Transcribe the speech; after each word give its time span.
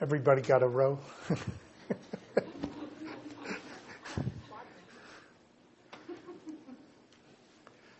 Everybody 0.00 0.42
got 0.42 0.62
a 0.62 0.68
row? 0.68 1.00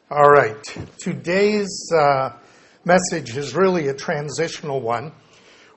All 0.08 0.30
right. 0.30 0.54
Today's 1.00 1.90
uh, 1.92 2.36
message 2.84 3.36
is 3.36 3.56
really 3.56 3.88
a 3.88 3.94
transitional 3.94 4.80
one. 4.80 5.10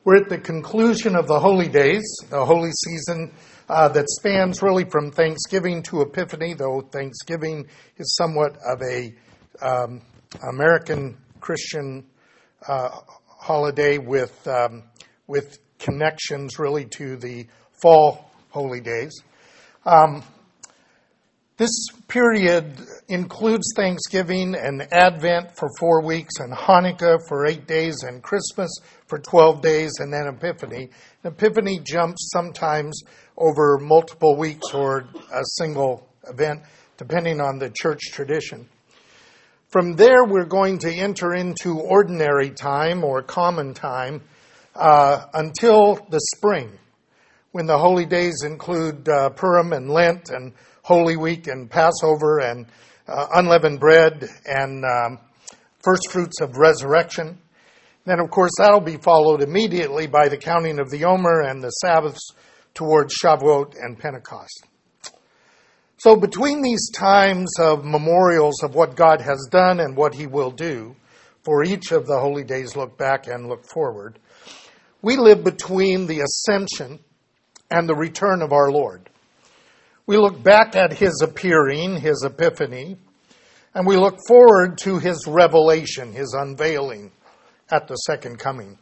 We're 0.03 0.17
at 0.17 0.29
the 0.29 0.37
conclusion 0.37 1.15
of 1.15 1.25
the 1.25 1.39
holy 1.39 1.67
days, 1.67 2.03
the 2.29 2.45
holy 2.45 2.69
season 2.71 3.33
uh, 3.67 3.87
that 3.87 4.07
spans 4.07 4.61
really 4.61 4.85
from 4.85 5.09
Thanksgiving 5.09 5.81
to 5.83 6.01
Epiphany, 6.01 6.53
though 6.53 6.81
Thanksgiving 6.81 7.65
is 7.97 8.15
somewhat 8.15 8.57
of 8.63 8.79
a 8.83 9.15
um, 9.59 10.03
American 10.53 11.17
Christian 11.39 12.05
uh, 12.67 12.89
holiday 13.25 13.97
with 13.97 14.47
um, 14.47 14.83
with 15.25 15.57
connections 15.81 16.59
really 16.59 16.85
to 16.85 17.17
the 17.17 17.45
fall 17.81 18.31
holy 18.49 18.81
days. 18.81 19.21
Um, 19.85 20.23
this 21.57 21.89
period 22.07 22.75
includes 23.07 23.71
Thanksgiving 23.75 24.55
and 24.55 24.87
Advent 24.91 25.55
for 25.55 25.69
four 25.77 26.03
weeks, 26.03 26.39
and 26.39 26.51
Hanukkah 26.51 27.19
for 27.27 27.45
eight 27.45 27.67
days, 27.67 28.01
and 28.01 28.23
Christmas 28.23 28.71
for 29.05 29.19
12 29.19 29.61
days, 29.61 29.91
and 29.99 30.11
then 30.11 30.27
Epiphany. 30.27 30.89
Epiphany 31.23 31.79
jumps 31.83 32.31
sometimes 32.33 33.03
over 33.37 33.77
multiple 33.79 34.35
weeks 34.35 34.73
or 34.73 35.07
a 35.31 35.43
single 35.59 36.07
event, 36.27 36.61
depending 36.97 37.39
on 37.39 37.59
the 37.59 37.69
church 37.69 38.09
tradition. 38.11 38.67
From 39.69 39.95
there, 39.95 40.25
we're 40.25 40.45
going 40.45 40.79
to 40.79 40.91
enter 40.91 41.33
into 41.33 41.79
ordinary 41.79 42.49
time 42.49 43.03
or 43.03 43.21
common 43.21 43.75
time 43.75 44.21
uh, 44.75 45.25
until 45.33 45.95
the 46.09 46.19
spring, 46.35 46.77
when 47.51 47.65
the 47.65 47.77
holy 47.77 48.05
days 48.05 48.43
include 48.43 49.07
uh, 49.09 49.29
Purim 49.31 49.73
and 49.73 49.89
Lent 49.89 50.29
and 50.29 50.53
Holy 50.83 51.17
Week 51.17 51.47
and 51.47 51.69
Passover 51.69 52.39
and 52.39 52.65
uh, 53.07 53.27
unleavened 53.33 53.79
bread 53.79 54.27
and 54.45 54.83
um, 54.85 55.19
first 55.79 56.11
fruits 56.11 56.41
of 56.41 56.57
resurrection. 56.57 57.37
Then, 58.05 58.19
of 58.19 58.31
course, 58.31 58.51
that'll 58.57 58.81
be 58.81 58.97
followed 58.97 59.41
immediately 59.41 60.07
by 60.07 60.27
the 60.27 60.37
counting 60.37 60.79
of 60.79 60.89
the 60.89 61.05
Omer 61.05 61.41
and 61.41 61.61
the 61.61 61.69
Sabbaths 61.69 62.31
towards 62.73 63.15
Shavuot 63.15 63.75
and 63.79 63.99
Pentecost. 63.99 64.65
So, 65.97 66.15
between 66.15 66.63
these 66.63 66.89
times 66.89 67.53
of 67.59 67.85
memorials 67.85 68.63
of 68.63 68.73
what 68.73 68.95
God 68.95 69.21
has 69.21 69.47
done 69.51 69.79
and 69.79 69.95
what 69.95 70.15
He 70.15 70.25
will 70.25 70.49
do, 70.49 70.95
for 71.43 71.63
each 71.63 71.91
of 71.91 72.07
the 72.07 72.19
holy 72.19 72.43
days 72.43 72.75
look 72.75 72.97
back 72.97 73.27
and 73.27 73.47
look 73.47 73.65
forward, 73.65 74.17
we 75.01 75.17
live 75.17 75.43
between 75.43 76.07
the 76.07 76.21
ascension 76.21 76.99
and 77.69 77.87
the 77.87 77.95
return 77.95 78.41
of 78.41 78.51
our 78.51 78.71
Lord. 78.71 79.09
We 80.05 80.17
look 80.17 80.41
back 80.43 80.75
at 80.75 80.93
his 80.93 81.21
appearing, 81.21 81.97
his 81.97 82.23
epiphany, 82.23 82.97
and 83.73 83.87
we 83.87 83.97
look 83.97 84.17
forward 84.27 84.77
to 84.79 84.99
his 84.99 85.25
revelation, 85.27 86.11
his 86.11 86.33
unveiling 86.37 87.11
at 87.69 87.87
the 87.87 87.95
second 87.95 88.37
coming. 88.37 88.77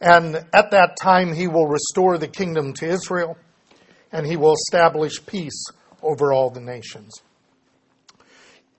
And 0.00 0.36
at 0.52 0.70
that 0.70 0.96
time, 1.00 1.32
he 1.32 1.48
will 1.48 1.66
restore 1.66 2.18
the 2.18 2.28
kingdom 2.28 2.72
to 2.74 2.86
Israel 2.86 3.36
and 4.12 4.24
he 4.24 4.36
will 4.36 4.54
establish 4.54 5.24
peace 5.26 5.64
over 6.00 6.32
all 6.32 6.50
the 6.50 6.60
nations. 6.60 7.20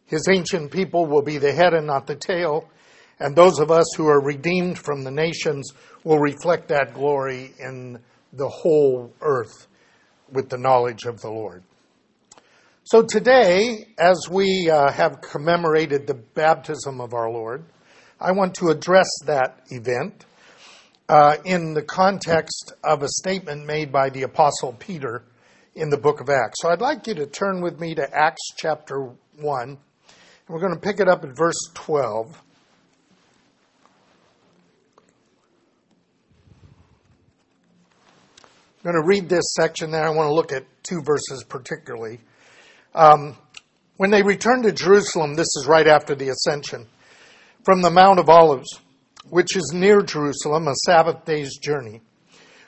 His 0.06 0.28
ancient 0.30 0.72
people 0.72 1.06
will 1.08 1.24
be 1.24 1.38
the 1.38 1.52
head 1.52 1.74
and 1.74 1.88
not 1.88 2.08
the 2.08 2.16
tail, 2.16 2.70
and 3.20 3.36
those 3.36 3.60
of 3.60 3.72
us 3.72 3.86
who 3.96 4.08
are 4.08 4.22
redeemed 4.22 4.78
from 4.78 5.04
the 5.04 5.12
nations 5.12 5.72
will 6.04 6.20
reflect 6.20 6.68
that 6.68 6.94
glory 6.94 7.54
in 7.60 8.00
the 8.34 8.50
whole 8.50 9.14
earth 9.22 9.68
with 10.32 10.50
the 10.50 10.58
knowledge 10.58 11.06
of 11.06 11.22
the 11.22 11.30
Lord. 11.30 11.64
So 12.84 13.02
today, 13.02 13.88
as 13.98 14.28
we 14.30 14.70
uh, 14.70 14.92
have 14.92 15.22
commemorated 15.22 16.06
the 16.06 16.14
baptism 16.14 17.02
of 17.02 17.14
our 17.14 17.32
Lord, 17.32 17.64
I 18.20 18.32
want 18.32 18.56
to 18.56 18.70
address 18.70 19.10
that 19.26 19.62
event 19.72 20.26
uh, 21.10 21.38
in 21.46 21.74
the 21.74 21.82
context 21.82 22.74
of 22.84 23.02
a 23.02 23.08
statement 23.08 23.66
made 23.66 23.92
by 23.92 24.10
the 24.10 24.24
Apostle 24.24 24.74
Peter 24.74 25.24
in 25.74 25.90
the 25.90 25.98
book 25.98 26.22
of 26.22 26.30
Acts. 26.30 26.62
So 26.62 26.70
I'd 26.70 26.82
like 26.82 27.08
you 27.08 27.16
to 27.16 27.26
turn 27.26 27.62
with 27.62 27.80
me 27.80 27.96
to 27.96 28.08
Acts 28.16 28.52
chapter 28.56 29.10
1, 29.38 29.62
and 29.70 29.78
we're 30.48 30.60
going 30.60 30.74
to 30.74 30.80
pick 30.80 31.00
it 31.00 31.08
up 31.08 31.24
at 31.24 31.36
verse 31.36 31.70
12. 31.74 32.42
I'm 38.86 38.92
going 38.92 39.02
to 39.02 39.08
read 39.08 39.30
this 39.30 39.56
section 39.56 39.90
there. 39.90 40.06
I 40.06 40.12
want 40.12 40.28
to 40.28 40.34
look 40.34 40.52
at 40.52 40.64
two 40.84 41.02
verses 41.02 41.44
particularly. 41.44 42.20
Um, 42.94 43.36
when 43.98 44.12
they 44.12 44.22
returned 44.22 44.66
to 44.66 44.72
Jerusalem, 44.72 45.34
this 45.34 45.56
is 45.56 45.66
right 45.68 45.88
after 45.88 46.14
the 46.14 46.30
ascension, 46.30 46.86
from 47.64 47.82
the 47.82 47.90
Mount 47.90 48.20
of 48.20 48.30
Olives, 48.30 48.80
which 49.28 49.56
is 49.56 49.72
near 49.74 50.04
Jerusalem, 50.04 50.68
a 50.68 50.76
Sabbath 50.86 51.26
day's 51.26 51.58
journey. 51.58 52.02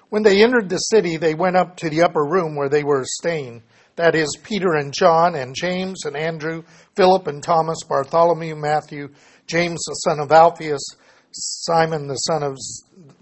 When 0.09 0.23
they 0.23 0.41
entered 0.41 0.69
the 0.69 0.79
city, 0.79 1.17
they 1.17 1.35
went 1.35 1.55
up 1.55 1.78
to 1.78 1.89
the 1.91 2.01
upper 2.01 2.25
room 2.25 2.55
where 2.55 2.69
they 2.69 2.84
were 2.84 3.05
staying. 3.05 3.61
That 3.95 4.16
is, 4.16 4.39
Peter 4.41 4.73
and 4.73 4.91
John 4.91 5.35
and 5.35 5.53
James 5.53 6.03
and 6.03 6.17
Andrew, 6.17 6.63
Philip 6.95 7.28
and 7.28 7.44
Thomas, 7.44 7.84
Bartholomew, 7.88 8.55
Matthew, 8.55 9.09
James 9.45 9.85
the 9.85 9.94
son 9.94 10.19
of 10.19 10.31
Alphaeus, 10.31 10.95
Simon 11.29 12.07
the 12.07 12.16
son 12.16 12.41
of 12.41 12.57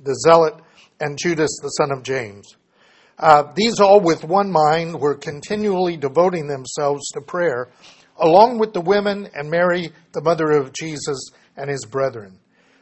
the 0.02 0.16
Zealot, 0.16 0.56
and 1.02 1.18
Judas 1.22 1.60
the 1.62 1.68
son 1.72 1.92
of 1.92 2.02
James. 2.02 2.56
Uh, 3.18 3.44
these 3.56 3.80
all 3.80 4.02
with 4.02 4.24
one 4.24 4.52
mind 4.52 5.00
were 5.00 5.16
continually 5.16 5.96
devoting 5.96 6.48
themselves 6.48 7.08
to 7.10 7.22
prayer, 7.22 7.70
along 8.18 8.60
with 8.60 8.74
the 8.74 8.82
women 8.82 9.30
and 9.34 9.50
Mary, 9.50 9.92
the 10.12 10.22
mother 10.22 10.52
of 10.52 10.74
Jesus, 10.74 11.30
and 11.56 11.70
his 11.70 11.86
brethren. 11.86 12.38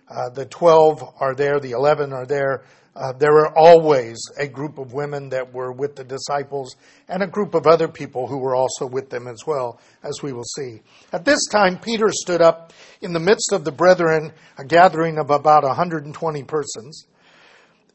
Uh, 0.10 0.30
the 0.30 0.46
twelve 0.46 1.04
are 1.20 1.36
there, 1.36 1.60
the 1.60 1.72
eleven 1.72 2.12
are 2.14 2.26
there. 2.26 2.64
Uh, 2.96 3.12
there 3.14 3.34
were 3.34 3.58
always 3.58 4.20
a 4.38 4.48
group 4.48 4.78
of 4.78 4.94
women 4.94 5.30
that 5.30 5.52
were 5.52 5.72
with 5.72 5.96
the 5.96 6.04
disciples 6.04 6.76
and 7.08 7.24
a 7.24 7.28
group 7.28 7.56
of 7.56 7.66
other 7.66 7.88
people 7.88 8.28
who 8.28 8.38
were 8.38 8.56
also 8.56 8.86
with 8.86 9.10
them 9.10 9.28
as 9.28 9.48
well, 9.48 9.80
as 10.04 10.22
we 10.22 10.32
will 10.32 10.44
see. 10.44 10.80
At 11.12 11.26
this 11.26 11.48
time, 11.48 11.80
Peter 11.80 12.10
stood 12.10 12.42
up 12.42 12.72
in 13.02 13.12
the 13.12 13.20
midst 13.20 13.52
of 13.52 13.64
the 13.64 13.72
brethren, 13.72 14.32
a 14.60 14.64
gathering 14.64 15.18
of 15.18 15.32
about 15.32 15.64
120 15.64 16.44
persons, 16.44 17.08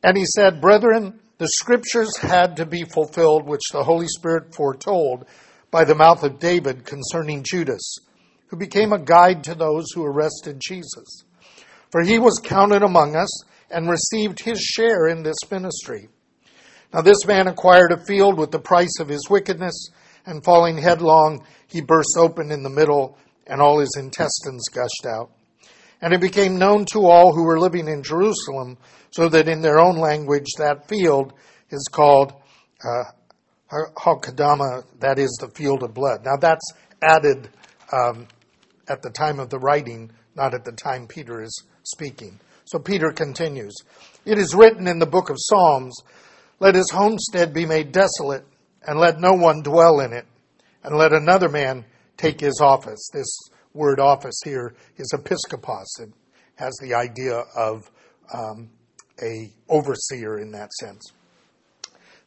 and 0.02 0.16
he 0.16 0.24
said, 0.24 0.60
Brethren, 0.60 1.20
the 1.38 1.48
scriptures 1.48 2.16
had 2.18 2.56
to 2.56 2.66
be 2.66 2.84
fulfilled, 2.84 3.46
which 3.46 3.62
the 3.72 3.84
Holy 3.84 4.08
Spirit 4.08 4.54
foretold 4.54 5.24
by 5.70 5.84
the 5.84 5.94
mouth 5.94 6.24
of 6.24 6.40
David 6.40 6.84
concerning 6.84 7.44
Judas, 7.44 7.98
who 8.48 8.56
became 8.56 8.92
a 8.92 8.98
guide 8.98 9.44
to 9.44 9.54
those 9.54 9.86
who 9.94 10.04
arrested 10.04 10.60
Jesus. 10.60 11.24
For 11.90 12.02
he 12.02 12.18
was 12.18 12.40
counted 12.42 12.82
among 12.82 13.16
us 13.16 13.44
and 13.70 13.88
received 13.88 14.40
his 14.40 14.60
share 14.60 15.06
in 15.06 15.22
this 15.22 15.38
ministry. 15.50 16.08
Now, 16.92 17.02
this 17.02 17.26
man 17.26 17.46
acquired 17.46 17.92
a 17.92 18.04
field 18.04 18.38
with 18.38 18.50
the 18.50 18.58
price 18.58 18.98
of 18.98 19.08
his 19.08 19.28
wickedness, 19.30 19.90
and 20.26 20.42
falling 20.42 20.78
headlong, 20.78 21.44
he 21.66 21.80
burst 21.80 22.16
open 22.18 22.50
in 22.50 22.62
the 22.62 22.70
middle, 22.70 23.16
and 23.46 23.60
all 23.60 23.78
his 23.78 23.94
intestines 23.98 24.68
gushed 24.68 25.06
out. 25.06 25.30
And 26.00 26.12
it 26.12 26.20
became 26.20 26.58
known 26.58 26.84
to 26.92 27.06
all 27.06 27.32
who 27.32 27.44
were 27.44 27.60
living 27.60 27.88
in 27.88 28.02
Jerusalem 28.02 28.78
so 29.10 29.28
that 29.28 29.48
in 29.48 29.62
their 29.62 29.78
own 29.78 29.96
language 29.96 30.46
that 30.58 30.88
field 30.88 31.32
is 31.70 31.88
called 31.90 32.32
uh, 32.84 33.04
Hakeldama, 33.70 34.84
that 35.00 35.18
is 35.18 35.36
the 35.40 35.50
field 35.54 35.82
of 35.82 35.94
blood. 35.94 36.24
Now 36.24 36.36
that's 36.36 36.72
added 37.02 37.48
um, 37.92 38.26
at 38.88 39.02
the 39.02 39.10
time 39.10 39.38
of 39.38 39.50
the 39.50 39.58
writing, 39.58 40.10
not 40.34 40.54
at 40.54 40.64
the 40.64 40.72
time 40.72 41.06
Peter 41.06 41.42
is 41.42 41.64
speaking. 41.82 42.38
So 42.64 42.78
Peter 42.78 43.10
continues 43.10 43.74
It 44.24 44.38
is 44.38 44.54
written 44.54 44.86
in 44.86 44.98
the 44.98 45.06
book 45.06 45.30
of 45.30 45.36
Psalms, 45.38 45.96
Let 46.60 46.74
his 46.74 46.90
homestead 46.90 47.52
be 47.52 47.66
made 47.66 47.92
desolate, 47.92 48.46
and 48.86 48.98
let 48.98 49.20
no 49.20 49.32
one 49.32 49.62
dwell 49.62 50.00
in 50.00 50.12
it, 50.12 50.26
and 50.82 50.96
let 50.96 51.12
another 51.12 51.48
man 51.48 51.84
take 52.16 52.40
his 52.40 52.60
office. 52.60 53.08
This 53.12 53.28
word 53.74 54.00
office 54.00 54.40
here 54.44 54.74
is 54.96 55.12
episkopos. 55.14 56.00
It 56.00 56.12
has 56.56 56.76
the 56.80 56.94
idea 56.94 57.42
of 57.56 57.90
um, 58.32 58.70
a 59.22 59.50
overseer 59.68 60.38
in 60.38 60.52
that 60.52 60.72
sense. 60.72 61.12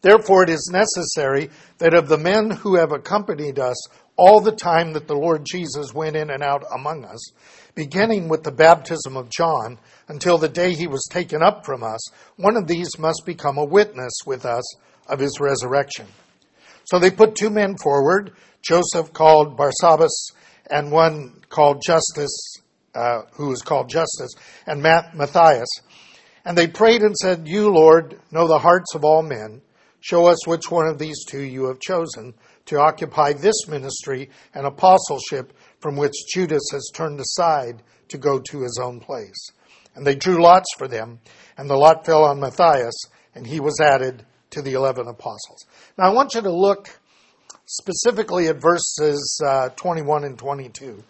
Therefore, 0.02 0.44
it 0.44 0.50
is 0.50 0.70
necessary 0.72 1.50
that 1.78 1.94
of 1.94 2.08
the 2.08 2.18
men 2.18 2.50
who 2.50 2.76
have 2.76 2.92
accompanied 2.92 3.60
us 3.60 3.88
all 4.18 4.42
the 4.42 4.52
time 4.52 4.94
that 4.94 5.08
the 5.08 5.16
Lord 5.16 5.46
Jesus 5.46 5.94
went 5.94 6.16
in 6.16 6.30
and 6.30 6.44
out 6.44 6.64
among 6.74 7.06
us, 7.06 7.32
beginning 7.76 8.28
with 8.28 8.44
the 8.44 8.52
baptism 8.52 9.16
of 9.16 9.30
John 9.30 9.80
until 10.08 10.38
the 10.38 10.50
day 10.50 10.74
he 10.74 10.88
was 10.88 11.08
taken 11.12 11.42
up 11.42 11.66
from 11.66 11.84
us, 11.84 12.00
one 12.36 12.58
of 12.58 12.68
these 12.68 12.98
must 13.00 13.24
become 13.26 13.58
a 13.58 13.66
witness 13.66 14.14
with 14.26 14.46
us 14.46 14.64
of 15.08 15.20
his 15.20 15.40
resurrection. 15.40 16.08
So 16.86 17.00
they 17.00 17.12
put 17.12 17.36
two 17.36 17.50
men 17.50 17.78
forward, 17.78 18.34
Joseph 18.62 19.14
called 19.14 19.58
Barsabbas 19.58 20.32
and 20.70 20.92
one 20.92 21.42
called 21.50 21.82
Justus, 21.86 22.58
uh, 22.96 23.24
who 23.34 23.50
was 23.50 23.62
called 23.62 23.90
Justus, 23.90 24.34
and 24.66 24.82
Matthias. 24.82 25.70
And 26.44 26.58
they 26.58 26.68
prayed 26.68 27.02
and 27.02 27.16
said, 27.16 27.48
You, 27.48 27.70
Lord, 27.70 28.20
know 28.32 28.48
the 28.48 28.60
hearts 28.60 28.96
of 28.96 29.04
all 29.04 29.22
men. 29.22 29.62
Show 30.00 30.26
us 30.26 30.48
which 30.48 30.72
one 30.72 30.88
of 30.88 30.98
these 30.98 31.24
two 31.26 31.44
you 31.44 31.66
have 31.68 31.80
chosen 31.80 32.34
to 32.66 32.80
occupy 32.80 33.34
this 33.34 33.68
ministry 33.68 34.30
and 34.54 34.66
apostleship 34.66 35.54
from 35.80 35.96
which 35.96 36.14
Judas 36.34 36.64
has 36.72 36.90
turned 36.94 37.20
aside 37.20 37.84
to 38.08 38.18
go 38.18 38.40
to 38.40 38.62
his 38.62 38.80
own 38.82 39.00
place. 39.00 39.52
And 39.96 40.06
they 40.06 40.16
drew 40.16 40.42
lots 40.42 40.74
for 40.78 40.88
them, 40.88 41.20
and 41.58 41.70
the 41.70 41.76
lot 41.76 42.06
fell 42.06 42.24
on 42.24 42.40
Matthias, 42.40 42.96
and 43.36 43.46
he 43.46 43.60
was 43.60 43.80
added 43.80 44.26
to 44.52 44.62
the 44.62 44.74
eleven 44.74 45.08
apostles. 45.08 45.66
Now 45.98 46.06
I 46.06 46.14
want 46.14 46.34
you 46.34 46.42
to 46.42 46.52
look 46.52 46.90
specifically 47.66 48.48
at 48.48 48.62
verses 48.62 49.42
uh, 49.46 49.70
21 49.70 50.24
and 50.24 50.38
22. 50.38 51.04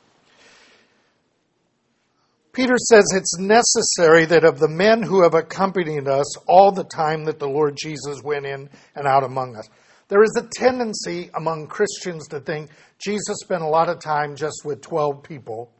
Peter 2.53 2.75
says 2.77 3.06
it's 3.13 3.39
necessary 3.39 4.25
that 4.25 4.44
of 4.44 4.59
the 4.59 4.68
men 4.68 5.01
who 5.01 5.24
have 5.24 5.33
accompanied 5.36 6.07
us 6.07 6.38
all 6.48 6.71
the 6.71 6.83
time 6.83 7.24
that 7.24 7.39
the 7.39 7.48
Lord 7.48 7.77
Jesus 7.77 8.21
went 8.24 8.45
in 8.45 8.69
and 8.94 9.07
out 9.07 9.24
among 9.24 9.56
us. 9.56 9.69
There 10.09 10.24
is 10.24 10.36
a 10.38 10.48
tendency 10.59 11.30
among 11.33 11.68
Christians 11.68 12.27
to 12.27 12.42
think 12.42 12.69
Jesus 12.98 13.38
spent 13.39 13.62
a 13.62 13.68
lot 13.68 13.88
of 13.88 14.00
time 14.00 14.36
just 14.36 14.65
with 14.65 14.81
12 14.81 15.24
people, 15.24 15.71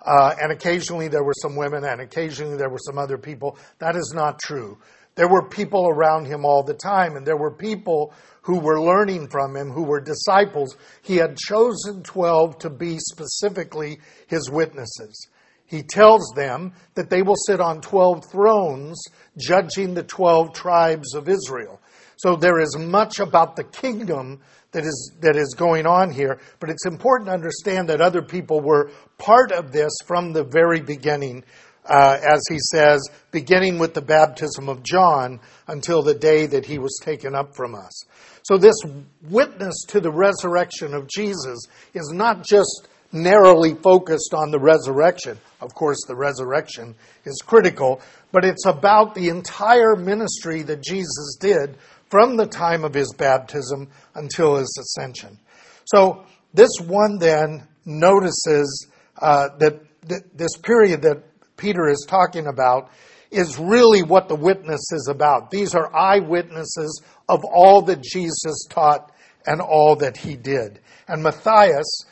uh, 0.00 0.34
and 0.40 0.50
occasionally 0.50 1.08
there 1.08 1.24
were 1.24 1.34
some 1.34 1.56
women, 1.56 1.84
and 1.84 2.00
occasionally 2.00 2.56
there 2.56 2.70
were 2.70 2.78
some 2.78 2.96
other 2.96 3.18
people. 3.18 3.58
That 3.78 3.94
is 3.94 4.12
not 4.14 4.38
true. 4.38 4.78
There 5.14 5.28
were 5.28 5.46
people 5.46 5.86
around 5.86 6.24
him 6.24 6.46
all 6.46 6.62
the 6.62 6.72
time, 6.72 7.16
and 7.16 7.26
there 7.26 7.36
were 7.36 7.50
people 7.50 8.14
who 8.40 8.58
were 8.58 8.80
learning 8.80 9.28
from 9.28 9.54
him, 9.54 9.70
who 9.70 9.84
were 9.84 10.00
disciples. 10.00 10.74
He 11.02 11.16
had 11.16 11.36
chosen 11.36 12.02
12 12.02 12.60
to 12.60 12.70
be 12.70 12.98
specifically 12.98 14.00
his 14.26 14.50
witnesses. 14.50 15.28
He 15.72 15.82
tells 15.82 16.34
them 16.36 16.74
that 16.96 17.08
they 17.08 17.22
will 17.22 17.34
sit 17.34 17.58
on 17.58 17.80
12 17.80 18.26
thrones 18.30 19.02
judging 19.38 19.94
the 19.94 20.02
12 20.02 20.52
tribes 20.52 21.14
of 21.14 21.30
Israel. 21.30 21.80
So 22.18 22.36
there 22.36 22.60
is 22.60 22.76
much 22.78 23.20
about 23.20 23.56
the 23.56 23.64
kingdom 23.64 24.42
that 24.72 24.84
is, 24.84 25.12
that 25.20 25.34
is 25.34 25.54
going 25.56 25.86
on 25.86 26.10
here, 26.12 26.40
but 26.60 26.68
it's 26.68 26.84
important 26.84 27.28
to 27.28 27.32
understand 27.32 27.88
that 27.88 28.02
other 28.02 28.20
people 28.20 28.60
were 28.60 28.90
part 29.16 29.50
of 29.50 29.72
this 29.72 29.92
from 30.04 30.34
the 30.34 30.44
very 30.44 30.82
beginning, 30.82 31.42
uh, 31.86 32.18
as 32.22 32.42
he 32.50 32.58
says, 32.70 33.00
beginning 33.30 33.78
with 33.78 33.94
the 33.94 34.02
baptism 34.02 34.68
of 34.68 34.82
John 34.82 35.40
until 35.68 36.02
the 36.02 36.14
day 36.14 36.44
that 36.44 36.66
he 36.66 36.78
was 36.78 37.00
taken 37.02 37.34
up 37.34 37.56
from 37.56 37.74
us. 37.74 38.04
So 38.42 38.58
this 38.58 38.76
witness 39.22 39.84
to 39.88 40.00
the 40.00 40.12
resurrection 40.12 40.92
of 40.92 41.08
Jesus 41.08 41.60
is 41.94 42.10
not 42.12 42.44
just 42.44 42.88
narrowly 43.12 43.74
focused 43.74 44.32
on 44.34 44.50
the 44.50 44.58
resurrection. 44.58 45.38
Of 45.60 45.74
course, 45.74 45.98
the 46.06 46.16
resurrection 46.16 46.94
is 47.24 47.42
critical, 47.44 48.00
but 48.32 48.44
it's 48.44 48.66
about 48.66 49.14
the 49.14 49.28
entire 49.28 49.94
ministry 49.96 50.62
that 50.62 50.82
Jesus 50.82 51.36
did 51.38 51.76
from 52.10 52.36
the 52.36 52.46
time 52.46 52.84
of 52.84 52.94
his 52.94 53.12
baptism 53.16 53.88
until 54.14 54.56
his 54.56 54.76
ascension. 54.80 55.38
So, 55.84 56.24
this 56.54 56.72
one 56.80 57.18
then 57.18 57.66
notices 57.84 58.86
uh, 59.20 59.48
that 59.58 59.80
th- 60.08 60.22
this 60.34 60.56
period 60.58 61.02
that 61.02 61.22
Peter 61.56 61.88
is 61.88 62.04
talking 62.08 62.46
about 62.46 62.90
is 63.30 63.58
really 63.58 64.02
what 64.02 64.28
the 64.28 64.36
witness 64.36 64.92
is 64.92 65.08
about. 65.10 65.50
These 65.50 65.74
are 65.74 65.94
eyewitnesses 65.94 67.02
of 67.28 67.44
all 67.44 67.82
that 67.82 68.02
Jesus 68.02 68.66
taught 68.68 69.10
and 69.46 69.60
all 69.60 69.96
that 69.96 70.16
he 70.18 70.36
did. 70.36 70.80
And 71.08 71.22
Matthias 71.22 72.04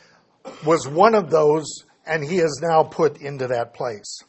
was 0.65 0.87
one 0.87 1.15
of 1.15 1.29
those, 1.29 1.85
and 2.05 2.23
he 2.23 2.39
is 2.39 2.61
now 2.61 2.83
put 2.83 3.21
into 3.21 3.47
that 3.47 3.73
place. 3.73 4.19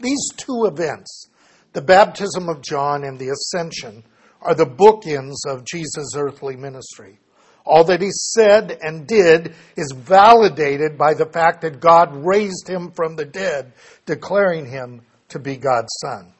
These 0.00 0.30
two 0.36 0.64
events, 0.66 1.28
the 1.72 1.82
baptism 1.82 2.48
of 2.48 2.62
John 2.62 3.04
and 3.04 3.18
the 3.18 3.30
ascension, 3.30 4.04
are 4.42 4.54
the 4.54 4.66
bookends 4.66 5.46
of 5.46 5.64
Jesus' 5.64 6.14
earthly 6.16 6.56
ministry. 6.56 7.18
All 7.64 7.84
that 7.84 8.02
he 8.02 8.10
said 8.12 8.78
and 8.82 9.06
did 9.06 9.54
is 9.74 9.94
validated 9.96 10.98
by 10.98 11.14
the 11.14 11.26
fact 11.26 11.62
that 11.62 11.80
God 11.80 12.14
raised 12.14 12.68
him 12.68 12.90
from 12.90 13.16
the 13.16 13.24
dead, 13.24 13.72
declaring 14.04 14.66
him 14.66 15.00
to 15.30 15.38
be 15.38 15.56
God's 15.56 15.94
Son. 16.02 16.34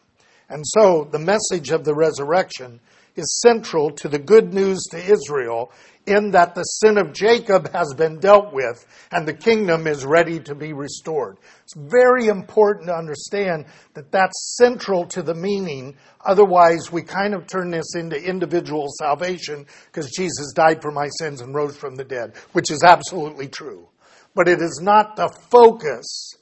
And 0.51 0.63
so 0.67 1.09
the 1.11 1.19
message 1.19 1.71
of 1.71 1.85
the 1.85 1.95
resurrection 1.95 2.81
is 3.17 3.41
central 3.41 3.91
to 3.91 4.09
the 4.09 4.19
good 4.19 4.53
news 4.53 4.83
to 4.91 4.99
Israel 4.99 5.71
in 6.07 6.33
that 6.33 6.55
the 6.55 6.63
sin 6.63 6.99
of 6.99 7.13
Jacob 7.13 7.73
has 7.73 7.95
been 7.97 8.19
dealt 8.19 8.53
with 8.53 8.87
and 9.11 9.27
the 9.27 9.33
kingdom 9.33 9.87
is 9.87 10.05
ready 10.05 10.39
to 10.41 10.55
be 10.55 10.73
restored. 10.73 11.39
It's 11.63 11.75
very 11.77 12.27
important 12.27 12.89
to 12.89 12.95
understand 12.95 13.67
that 13.95 14.11
that's 14.13 14.57
central 14.59 15.07
to 15.07 15.23
the 15.23 15.35
meaning. 15.35 15.97
Otherwise, 16.25 16.93
we 16.93 17.03
kind 17.03 17.35
of 17.35 17.47
turn 17.47 17.71
this 17.71 17.95
into 17.95 18.23
individual 18.23 18.89
salvation 18.99 19.67
because 19.87 20.11
Jesus 20.11 20.53
died 20.53 20.83
for 20.83 20.91
my 20.91 21.09
sins 21.19 21.41
and 21.41 21.55
rose 21.55 21.77
from 21.77 21.95
the 21.95 22.05
dead, 22.05 22.35
which 22.53 22.71
is 22.71 22.83
absolutely 22.83 23.49
true. 23.49 23.89
But 24.35 24.49
it 24.49 24.61
is 24.61 24.81
not 24.83 25.17
the 25.17 25.29
focus 25.51 26.35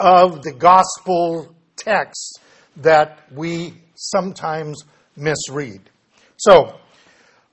of 0.00 0.42
the 0.42 0.52
gospel 0.52 1.54
text 1.76 2.40
that 2.76 3.20
we 3.32 3.74
sometimes 3.94 4.84
misread. 5.16 5.90
So, 6.44 6.74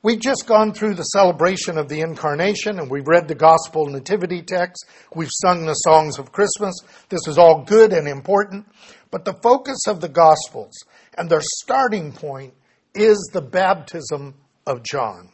We've 0.01 0.19
just 0.19 0.47
gone 0.47 0.71
through 0.71 0.94
the 0.94 1.03
celebration 1.03 1.77
of 1.77 1.89
the 1.89 2.00
incarnation 2.00 2.80
and 2.80 2.89
we've 2.89 3.06
read 3.06 3.27
the 3.27 3.36
gospel 3.36 3.86
nativity 3.88 4.41
text. 4.41 4.86
We've 5.13 5.30
sung 5.30 5.65
the 5.65 5.74
songs 5.74 6.18
of 6.18 6.31
Christmas. 6.31 6.74
This 7.09 7.27
is 7.27 7.38
all 7.38 7.65
good 7.65 7.91
and 7.91 8.07
important. 8.07 8.65
But 9.12 9.25
the 9.25 9.38
focus 9.44 9.88
of 9.88 10.00
the 10.00 10.07
gospels 10.07 10.74
and 11.18 11.30
their 11.30 11.41
starting 11.41 12.13
point 12.13 12.53
is 12.95 13.30
the 13.33 13.41
baptism 13.41 14.36
of 14.65 14.83
John. 14.83 15.33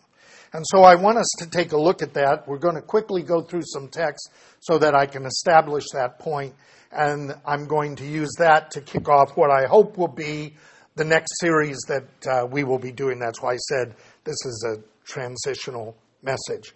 And 0.52 0.66
so 0.68 0.82
I 0.82 0.96
want 0.96 1.20
us 1.20 1.32
to 1.38 1.48
take 1.48 1.72
a 1.72 1.78
look 1.78 2.02
at 2.02 2.16
that. 2.16 2.48
We're 2.48 2.58
going 2.58 2.76
to 2.76 2.82
quickly 2.82 3.22
go 3.22 3.44
through 3.44 3.66
some 3.66 3.88
text 3.88 4.32
so 4.62 4.80
that 4.80 4.96
I 4.96 5.06
can 5.06 5.28
establish 5.28 5.84
that 5.94 6.18
point, 6.18 6.56
And 6.92 7.36
I'm 7.46 7.68
going 7.68 7.98
to 7.98 8.06
use 8.06 8.34
that 8.40 8.72
to 8.72 8.82
kick 8.82 9.08
off 9.10 9.38
what 9.38 9.52
I 9.52 9.68
hope 9.68 9.96
will 9.96 10.08
be 10.08 10.56
the 10.96 11.06
next 11.06 11.40
series 11.40 11.78
that 11.88 12.06
uh, 12.28 12.46
we 12.46 12.64
will 12.64 12.80
be 12.80 12.92
doing. 12.92 13.20
That's 13.20 13.42
why 13.42 13.54
I 13.54 13.58
said 13.58 13.96
this 14.24 14.46
is 14.46 14.66
a 14.68 14.82
transitional 15.06 15.96
message. 16.24 16.74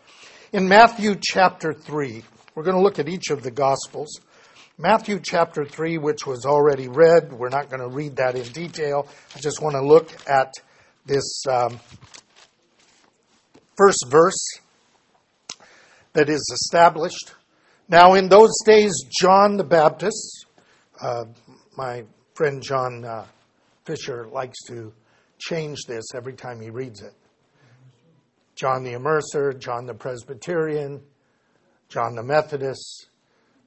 In 0.52 0.68
Matthew 0.68 1.16
chapter 1.22 1.74
3, 1.74 2.24
we're 2.54 2.64
going 2.64 2.76
to 2.76 2.82
look 2.82 3.00
at 3.00 3.08
each 3.08 3.30
of 3.30 3.44
the 3.44 3.52
Gospels. 3.52 4.20
Matthew 4.78 5.20
chapter 5.22 5.66
3, 5.66 5.98
which 5.98 6.26
was 6.26 6.46
already 6.46 6.88
read, 6.88 7.32
we're 7.32 7.50
not 7.50 7.70
going 7.70 7.82
to 7.82 7.88
read 7.88 8.18
that 8.18 8.36
in 8.36 8.48
detail. 8.52 9.08
I 9.36 9.40
just 9.40 9.62
want 9.62 9.76
to 9.76 9.82
look 9.82 10.12
at 10.30 10.54
this 11.06 11.44
um, 11.50 11.80
first 13.78 14.06
verse 14.10 14.60
that 16.14 16.30
is 16.30 16.50
established. 16.54 17.34
Now, 17.88 18.14
in 18.16 18.28
those 18.30 18.58
days, 18.66 18.94
John 19.10 19.58
the 19.58 19.64
Baptist, 19.64 20.46
uh, 21.02 21.26
my 21.78 22.04
friend 22.34 22.62
John 22.62 23.06
uh, 23.06 23.26
Fisher 23.90 24.28
likes 24.32 24.58
to 24.68 24.94
change 25.40 25.80
this 25.88 26.14
every 26.14 26.34
time 26.34 26.62
he 26.62 26.70
reads 26.70 27.02
it. 27.02 27.14
John 28.54 28.84
the 28.84 28.92
Immerser, 28.92 29.58
John 29.58 29.88
the 29.88 29.96
Presbyterian, 29.96 31.02
John 31.88 32.14
the 32.14 32.22
Methodist, 32.22 33.08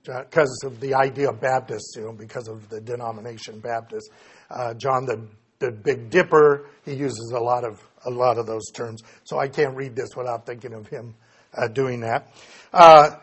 because 0.04 0.62
of 0.64 0.78
the 0.78 0.94
idea 0.94 1.30
of 1.30 1.40
Baptist, 1.40 1.96
you 1.96 2.02
know, 2.02 2.12
because 2.12 2.46
of 2.46 2.68
the 2.68 2.80
denomination 2.80 3.58
Baptist. 3.58 4.10
Uh, 4.48 4.74
John 4.74 5.06
the, 5.06 5.26
the 5.58 5.72
Big 5.72 6.10
Dipper, 6.10 6.66
he 6.84 6.94
uses 6.94 7.32
a 7.34 7.40
lot 7.40 7.64
of 7.64 7.82
a 8.04 8.10
lot 8.10 8.38
of 8.38 8.46
those 8.46 8.70
terms. 8.72 9.02
So 9.24 9.40
I 9.40 9.48
can't 9.48 9.74
read 9.74 9.96
this 9.96 10.10
without 10.16 10.46
thinking 10.46 10.72
of 10.72 10.86
him 10.86 11.16
uh, 11.56 11.66
doing 11.66 12.00
that. 12.00 12.28
Uh, 12.72 13.16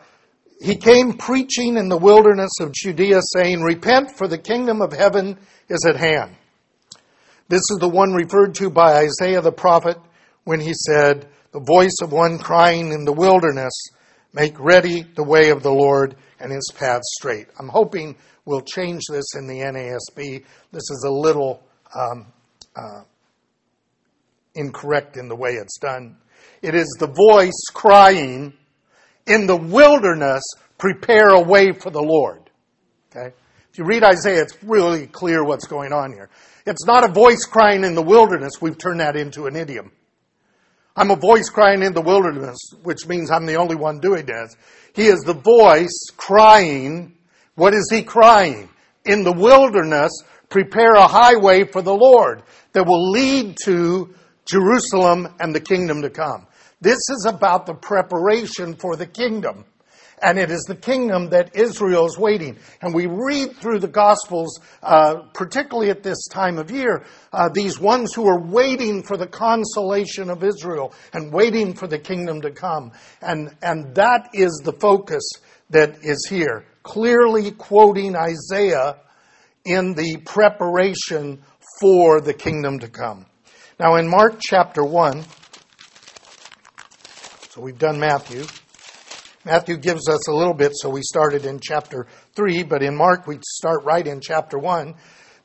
he 0.60 0.76
came 0.76 1.14
preaching 1.14 1.78
in 1.78 1.88
the 1.88 1.96
wilderness 1.96 2.52
of 2.60 2.72
Judea, 2.72 3.20
saying, 3.34 3.62
"Repent, 3.62 4.18
for 4.18 4.28
the 4.28 4.38
kingdom 4.38 4.82
of 4.82 4.92
heaven 4.92 5.38
is 5.70 5.86
at 5.86 5.96
hand." 5.96 6.36
This 7.50 7.62
is 7.72 7.78
the 7.80 7.88
one 7.88 8.12
referred 8.12 8.54
to 8.54 8.70
by 8.70 8.98
Isaiah 8.98 9.40
the 9.40 9.50
prophet 9.50 9.98
when 10.44 10.60
he 10.60 10.72
said, 10.72 11.26
the 11.50 11.58
voice 11.58 11.96
of 12.00 12.12
one 12.12 12.38
crying 12.38 12.92
in 12.92 13.04
the 13.04 13.12
wilderness, 13.12 13.72
Make 14.32 14.54
ready 14.60 15.02
the 15.02 15.24
way 15.24 15.50
of 15.50 15.64
the 15.64 15.72
Lord 15.72 16.14
and 16.38 16.52
his 16.52 16.70
path 16.76 17.02
straight. 17.02 17.48
I'm 17.58 17.66
hoping 17.66 18.14
we'll 18.44 18.60
change 18.60 19.02
this 19.10 19.34
in 19.34 19.48
the 19.48 19.58
NASB. 19.58 20.44
This 20.70 20.90
is 20.90 21.04
a 21.04 21.10
little 21.10 21.60
um, 21.92 22.26
uh, 22.76 23.02
incorrect 24.54 25.16
in 25.16 25.26
the 25.26 25.34
way 25.34 25.54
it's 25.54 25.80
done. 25.80 26.18
It 26.62 26.76
is 26.76 26.96
the 27.00 27.08
voice 27.08 27.60
crying 27.74 28.54
in 29.26 29.48
the 29.48 29.56
wilderness, 29.56 30.44
prepare 30.78 31.30
a 31.30 31.42
way 31.42 31.72
for 31.72 31.90
the 31.90 32.00
Lord. 32.00 32.48
Okay? 33.10 33.34
If 33.72 33.78
you 33.78 33.84
read 33.84 34.02
Isaiah, 34.02 34.42
it's 34.42 34.62
really 34.64 35.06
clear 35.06 35.44
what's 35.44 35.66
going 35.66 35.92
on 35.92 36.12
here. 36.12 36.28
It's 36.66 36.84
not 36.86 37.08
a 37.08 37.12
voice 37.12 37.44
crying 37.44 37.84
in 37.84 37.94
the 37.94 38.02
wilderness. 38.02 38.54
We've 38.60 38.76
turned 38.76 39.00
that 39.00 39.16
into 39.16 39.46
an 39.46 39.54
idiom. 39.54 39.92
I'm 40.96 41.12
a 41.12 41.16
voice 41.16 41.48
crying 41.48 41.82
in 41.82 41.94
the 41.94 42.00
wilderness, 42.00 42.58
which 42.82 43.06
means 43.06 43.30
I'm 43.30 43.46
the 43.46 43.54
only 43.54 43.76
one 43.76 44.00
doing 44.00 44.26
this. 44.26 44.56
He 44.94 45.06
is 45.06 45.20
the 45.20 45.34
voice 45.34 46.10
crying. 46.16 47.16
What 47.54 47.72
is 47.74 47.88
he 47.90 48.02
crying? 48.02 48.68
In 49.04 49.22
the 49.22 49.32
wilderness, 49.32 50.10
prepare 50.48 50.94
a 50.94 51.06
highway 51.06 51.64
for 51.64 51.80
the 51.80 51.94
Lord 51.94 52.42
that 52.72 52.86
will 52.86 53.10
lead 53.10 53.56
to 53.64 54.12
Jerusalem 54.46 55.28
and 55.38 55.54
the 55.54 55.60
kingdom 55.60 56.02
to 56.02 56.10
come. 56.10 56.48
This 56.80 56.98
is 57.10 57.24
about 57.24 57.66
the 57.66 57.74
preparation 57.74 58.74
for 58.74 58.96
the 58.96 59.06
kingdom. 59.06 59.64
And 60.22 60.38
it 60.38 60.50
is 60.50 60.62
the 60.62 60.76
kingdom 60.76 61.30
that 61.30 61.56
Israel 61.56 62.06
is 62.06 62.18
waiting. 62.18 62.58
And 62.82 62.94
we 62.94 63.06
read 63.06 63.56
through 63.56 63.78
the 63.78 63.88
Gospels, 63.88 64.60
uh, 64.82 65.22
particularly 65.32 65.90
at 65.90 66.02
this 66.02 66.26
time 66.28 66.58
of 66.58 66.70
year, 66.70 67.04
uh, 67.32 67.48
these 67.48 67.80
ones 67.80 68.12
who 68.12 68.26
are 68.26 68.40
waiting 68.40 69.02
for 69.02 69.16
the 69.16 69.26
consolation 69.26 70.28
of 70.28 70.44
Israel 70.44 70.92
and 71.12 71.32
waiting 71.32 71.74
for 71.74 71.86
the 71.86 71.98
kingdom 71.98 72.42
to 72.42 72.50
come. 72.50 72.92
And, 73.22 73.56
and 73.62 73.94
that 73.94 74.30
is 74.34 74.60
the 74.64 74.74
focus 74.74 75.22
that 75.70 75.98
is 76.02 76.26
here. 76.28 76.64
Clearly 76.82 77.52
quoting 77.52 78.14
Isaiah 78.16 78.96
in 79.64 79.94
the 79.94 80.18
preparation 80.24 81.42
for 81.80 82.20
the 82.20 82.34
kingdom 82.34 82.78
to 82.80 82.88
come. 82.88 83.26
Now 83.78 83.96
in 83.96 84.08
Mark 84.08 84.38
chapter 84.40 84.84
1, 84.84 85.24
so 87.50 87.60
we've 87.60 87.78
done 87.78 87.98
Matthew. 87.98 88.44
Matthew 89.44 89.78
gives 89.78 90.06
us 90.06 90.28
a 90.28 90.34
little 90.34 90.52
bit, 90.52 90.72
so 90.74 90.90
we 90.90 91.00
started 91.00 91.46
in 91.46 91.60
chapter 91.60 92.06
3, 92.34 92.62
but 92.64 92.82
in 92.82 92.94
Mark 92.94 93.26
we 93.26 93.38
start 93.42 93.84
right 93.84 94.06
in 94.06 94.20
chapter 94.20 94.58
1. 94.58 94.94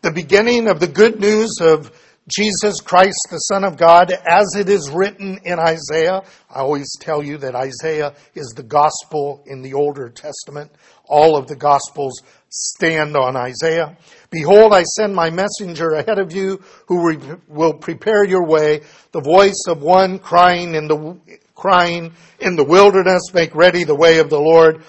The 0.01 0.11
beginning 0.11 0.67
of 0.67 0.81
the 0.81 0.87
good 0.87 1.21
news 1.21 1.59
of 1.61 1.97
Jesus 2.27 2.81
Christ, 2.81 3.27
the 3.31 3.37
Son 3.37 3.63
of 3.63 3.77
God, 3.77 4.11
as 4.11 4.53
it 4.57 4.67
is 4.67 4.89
written 4.89 5.39
in 5.45 5.59
Isaiah. 5.59 6.23
I 6.49 6.59
always 6.59 6.93
tell 6.99 7.23
you 7.23 7.37
that 7.37 7.55
Isaiah 7.55 8.15
is 8.33 8.47
the 8.53 8.63
gospel 8.63 9.41
in 9.45 9.61
the 9.61 9.75
Older 9.75 10.09
Testament. 10.09 10.71
All 11.05 11.37
of 11.37 11.47
the 11.47 11.55
gospels 11.55 12.21
stand 12.49 13.15
on 13.15 13.37
Isaiah. 13.37 13.97
Behold, 14.29 14.73
I 14.73 14.83
send 14.83 15.15
my 15.15 15.29
messenger 15.29 15.91
ahead 15.91 16.19
of 16.19 16.33
you 16.33 16.61
who 16.87 17.07
re- 17.07 17.37
will 17.47 17.75
prepare 17.75 18.25
your 18.25 18.45
way, 18.45 18.81
the 19.13 19.21
voice 19.21 19.63
of 19.69 19.81
one 19.81 20.19
crying 20.19 20.75
in 20.75 20.89
the 20.89 21.17
crying 21.55 22.13
in 22.39 22.55
the 22.55 22.63
wilderness, 22.63 23.33
make 23.33 23.55
ready 23.55 23.83
the 23.83 23.95
way 23.95 24.19
of 24.19 24.29
the 24.29 24.39
Lord, 24.39 24.83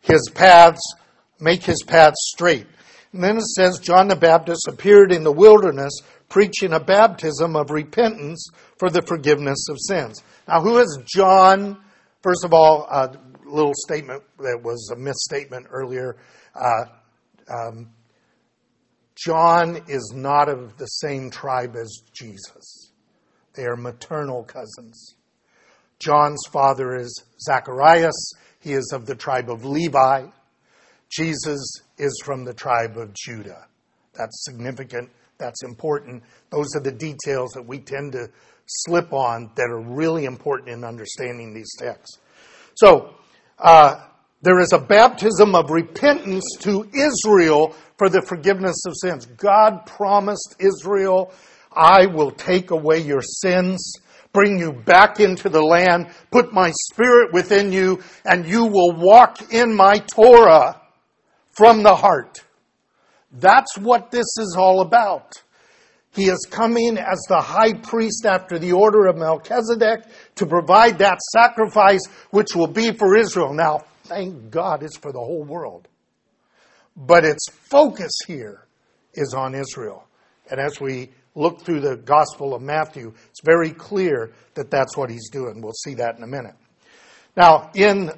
his 0.00 0.30
paths, 0.34 0.94
make 1.40 1.64
his 1.64 1.82
paths 1.82 2.30
straight. 2.32 2.66
And 3.12 3.24
then 3.24 3.38
it 3.38 3.42
says, 3.42 3.80
John 3.80 4.08
the 4.08 4.16
Baptist 4.16 4.68
appeared 4.68 5.12
in 5.12 5.24
the 5.24 5.32
wilderness 5.32 6.00
preaching 6.28 6.72
a 6.72 6.80
baptism 6.80 7.56
of 7.56 7.70
repentance 7.70 8.48
for 8.78 8.88
the 8.88 9.02
forgiveness 9.02 9.66
of 9.68 9.76
sins. 9.80 10.22
Now, 10.48 10.60
who 10.60 10.78
is 10.78 10.98
John? 11.04 11.82
First 12.22 12.44
of 12.44 12.54
all, 12.54 12.86
a 12.90 13.16
little 13.44 13.74
statement 13.74 14.22
that 14.38 14.60
was 14.62 14.90
a 14.92 14.96
misstatement 14.96 15.66
earlier. 15.70 16.16
Uh, 16.54 16.84
um, 17.52 17.90
John 19.16 19.82
is 19.88 20.12
not 20.14 20.48
of 20.48 20.78
the 20.78 20.86
same 20.86 21.30
tribe 21.30 21.74
as 21.76 22.02
Jesus. 22.12 22.92
They 23.54 23.64
are 23.64 23.76
maternal 23.76 24.44
cousins. 24.44 25.16
John's 26.00 26.42
father 26.50 26.96
is 26.96 27.24
Zacharias. 27.38 28.32
He 28.58 28.72
is 28.72 28.90
of 28.92 29.06
the 29.06 29.14
tribe 29.14 29.50
of 29.50 29.64
Levi. 29.64 30.26
Jesus 31.10 31.60
is 31.98 32.20
from 32.24 32.44
the 32.44 32.54
tribe 32.54 32.96
of 32.96 33.12
Judah. 33.14 33.66
That's 34.14 34.44
significant. 34.44 35.10
That's 35.38 35.62
important. 35.62 36.22
Those 36.50 36.74
are 36.74 36.82
the 36.82 36.92
details 36.92 37.50
that 37.52 37.66
we 37.66 37.78
tend 37.78 38.12
to 38.12 38.28
slip 38.66 39.12
on 39.12 39.50
that 39.56 39.68
are 39.70 39.80
really 39.80 40.24
important 40.24 40.70
in 40.70 40.84
understanding 40.84 41.52
these 41.52 41.70
texts. 41.78 42.18
So, 42.74 43.14
uh, 43.58 44.06
there 44.42 44.60
is 44.60 44.72
a 44.72 44.78
baptism 44.78 45.54
of 45.54 45.70
repentance 45.70 46.44
to 46.60 46.88
Israel 46.94 47.74
for 47.98 48.08
the 48.08 48.22
forgiveness 48.22 48.86
of 48.86 48.94
sins. 48.96 49.26
God 49.26 49.84
promised 49.84 50.56
Israel, 50.58 51.32
I 51.70 52.06
will 52.06 52.30
take 52.30 52.70
away 52.70 53.00
your 53.00 53.20
sins 53.20 53.92
bring 54.32 54.58
you 54.58 54.72
back 54.72 55.20
into 55.20 55.48
the 55.48 55.62
land, 55.62 56.08
put 56.30 56.52
my 56.52 56.72
spirit 56.90 57.32
within 57.32 57.72
you, 57.72 58.02
and 58.24 58.46
you 58.46 58.64
will 58.64 58.92
walk 58.92 59.52
in 59.52 59.74
my 59.74 59.98
Torah 59.98 60.80
from 61.52 61.82
the 61.82 61.94
heart. 61.94 62.40
That's 63.32 63.78
what 63.78 64.10
this 64.10 64.26
is 64.38 64.56
all 64.58 64.80
about. 64.80 65.42
He 66.12 66.28
is 66.28 66.46
coming 66.50 66.98
as 66.98 67.20
the 67.28 67.40
high 67.40 67.74
priest 67.74 68.26
after 68.26 68.58
the 68.58 68.72
order 68.72 69.06
of 69.06 69.16
Melchizedek 69.16 70.02
to 70.36 70.46
provide 70.46 70.98
that 70.98 71.20
sacrifice 71.32 72.04
which 72.30 72.56
will 72.56 72.66
be 72.66 72.92
for 72.92 73.16
Israel. 73.16 73.54
Now, 73.54 73.84
thank 74.04 74.50
God 74.50 74.82
it's 74.82 74.96
for 74.96 75.12
the 75.12 75.20
whole 75.20 75.44
world. 75.44 75.86
But 76.96 77.24
its 77.24 77.48
focus 77.48 78.12
here 78.26 78.66
is 79.14 79.34
on 79.34 79.54
Israel. 79.54 80.04
And 80.50 80.58
as 80.58 80.80
we 80.80 81.10
look 81.34 81.62
through 81.62 81.80
the 81.80 81.96
Gospel 81.96 82.54
of 82.54 82.62
Matthew, 82.62 83.12
it's 83.28 83.40
very 83.44 83.70
clear 83.70 84.32
that 84.54 84.70
that's 84.70 84.96
what 84.96 85.10
he's 85.10 85.30
doing. 85.30 85.60
We'll 85.60 85.72
see 85.72 85.94
that 85.94 86.16
in 86.16 86.22
a 86.22 86.26
minute. 86.26 86.54
Now, 87.36 87.70
in 87.74 88.10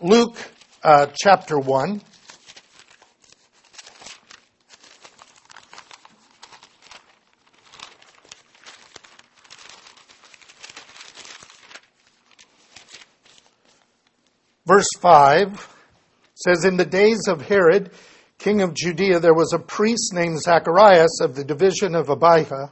Luke 0.00 0.36
uh, 0.82 1.06
chapter 1.14 1.58
1, 1.58 2.02
verse 14.66 14.88
5 15.00 15.74
says, 16.34 16.64
In 16.64 16.76
the 16.76 16.84
days 16.84 17.26
of 17.28 17.42
Herod, 17.42 17.90
king 18.42 18.60
of 18.60 18.74
Judea, 18.74 19.20
there 19.20 19.34
was 19.34 19.52
a 19.52 19.58
priest 19.58 20.12
named 20.12 20.40
Zacharias 20.40 21.20
of 21.20 21.36
the 21.36 21.44
division 21.44 21.94
of 21.94 22.08
Abijah, 22.08 22.70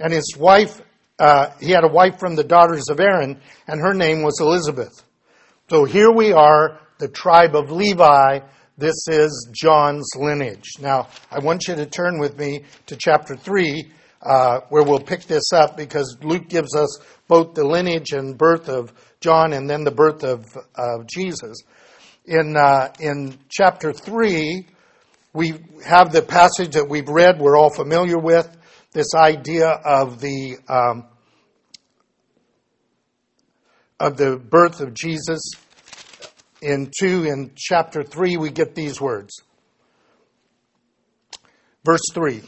and 0.00 0.12
his 0.12 0.36
wife, 0.36 0.82
uh, 1.18 1.50
he 1.60 1.70
had 1.70 1.84
a 1.84 1.88
wife 1.88 2.18
from 2.18 2.34
the 2.34 2.42
daughters 2.42 2.88
of 2.90 2.98
Aaron, 2.98 3.40
and 3.68 3.80
her 3.80 3.94
name 3.94 4.22
was 4.22 4.40
Elizabeth. 4.40 5.04
So 5.70 5.84
here 5.84 6.10
we 6.10 6.32
are, 6.32 6.80
the 6.98 7.06
tribe 7.06 7.54
of 7.54 7.70
Levi. 7.70 8.40
This 8.76 9.06
is 9.08 9.48
John's 9.52 10.10
lineage. 10.16 10.70
Now, 10.80 11.08
I 11.30 11.38
want 11.38 11.68
you 11.68 11.76
to 11.76 11.86
turn 11.86 12.18
with 12.18 12.36
me 12.36 12.64
to 12.86 12.96
chapter 12.96 13.36
3, 13.36 13.92
uh, 14.22 14.60
where 14.70 14.82
we'll 14.82 14.98
pick 14.98 15.22
this 15.22 15.52
up 15.52 15.76
because 15.76 16.16
Luke 16.22 16.48
gives 16.48 16.74
us 16.74 16.98
both 17.28 17.54
the 17.54 17.64
lineage 17.64 18.10
and 18.10 18.36
birth 18.36 18.68
of 18.68 18.92
John 19.20 19.52
and 19.52 19.70
then 19.70 19.84
the 19.84 19.92
birth 19.92 20.24
of, 20.24 20.46
of 20.74 21.06
Jesus. 21.06 21.62
In, 22.24 22.56
uh, 22.56 22.92
in 22.98 23.38
chapter 23.48 23.92
3, 23.92 24.66
we 25.32 25.54
have 25.84 26.12
the 26.12 26.22
passage 26.22 26.74
that 26.74 26.88
we've 26.88 27.08
read, 27.08 27.40
we're 27.40 27.56
all 27.56 27.70
familiar 27.70 28.18
with, 28.18 28.48
this 28.92 29.14
idea 29.14 29.68
of 29.68 30.20
the 30.20 30.58
um, 30.68 31.06
of 33.98 34.16
the 34.16 34.36
birth 34.36 34.80
of 34.80 34.92
Jesus. 34.94 35.40
In 36.60 36.90
two, 36.96 37.24
in 37.24 37.52
chapter 37.56 38.02
three, 38.02 38.36
we 38.36 38.50
get 38.50 38.74
these 38.74 39.00
words. 39.00 39.42
Verse 41.84 42.02
three. 42.12 42.42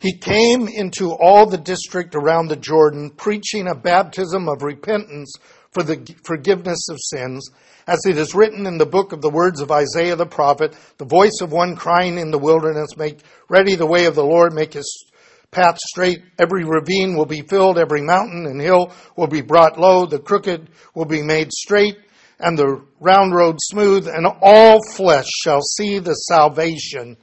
He 0.00 0.16
came 0.18 0.66
into 0.66 1.12
all 1.12 1.46
the 1.46 1.58
district 1.58 2.16
around 2.16 2.48
the 2.48 2.56
Jordan, 2.56 3.10
preaching 3.10 3.68
a 3.68 3.74
baptism 3.76 4.48
of 4.48 4.62
repentance 4.62 5.34
for 5.72 5.82
the 5.82 6.14
forgiveness 6.24 6.88
of 6.90 6.98
sins, 7.00 7.50
as 7.86 8.04
it 8.06 8.16
is 8.16 8.34
written 8.34 8.66
in 8.66 8.78
the 8.78 8.86
book 8.86 9.12
of 9.12 9.22
the 9.22 9.30
words 9.30 9.60
of 9.60 9.70
Isaiah 9.70 10.16
the 10.16 10.26
prophet, 10.26 10.76
the 10.98 11.04
voice 11.04 11.40
of 11.40 11.50
one 11.50 11.76
crying 11.76 12.18
in 12.18 12.30
the 12.30 12.38
wilderness, 12.38 12.96
make 12.96 13.20
ready 13.48 13.74
the 13.74 13.86
way 13.86 14.06
of 14.06 14.14
the 14.14 14.24
Lord, 14.24 14.52
make 14.52 14.74
his 14.74 15.04
path 15.50 15.78
straight. 15.78 16.22
Every 16.38 16.64
ravine 16.64 17.16
will 17.16 17.26
be 17.26 17.42
filled, 17.42 17.78
every 17.78 18.02
mountain 18.02 18.46
and 18.46 18.60
hill 18.60 18.92
will 19.16 19.26
be 19.26 19.40
brought 19.40 19.80
low, 19.80 20.06
the 20.06 20.18
crooked 20.18 20.68
will 20.94 21.06
be 21.06 21.22
made 21.22 21.52
straight, 21.52 21.98
and 22.38 22.58
the 22.58 22.84
round 23.00 23.34
road 23.34 23.56
smooth, 23.60 24.06
and 24.08 24.26
all 24.40 24.80
flesh 24.94 25.28
shall 25.42 25.62
see 25.62 25.98
the 25.98 26.14
salvation 26.14 27.16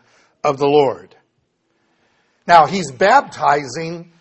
of 0.43 0.57
the 0.57 0.67
Lord. 0.67 1.15
Now, 2.47 2.65
he's 2.65 2.91
baptizing 2.91 4.11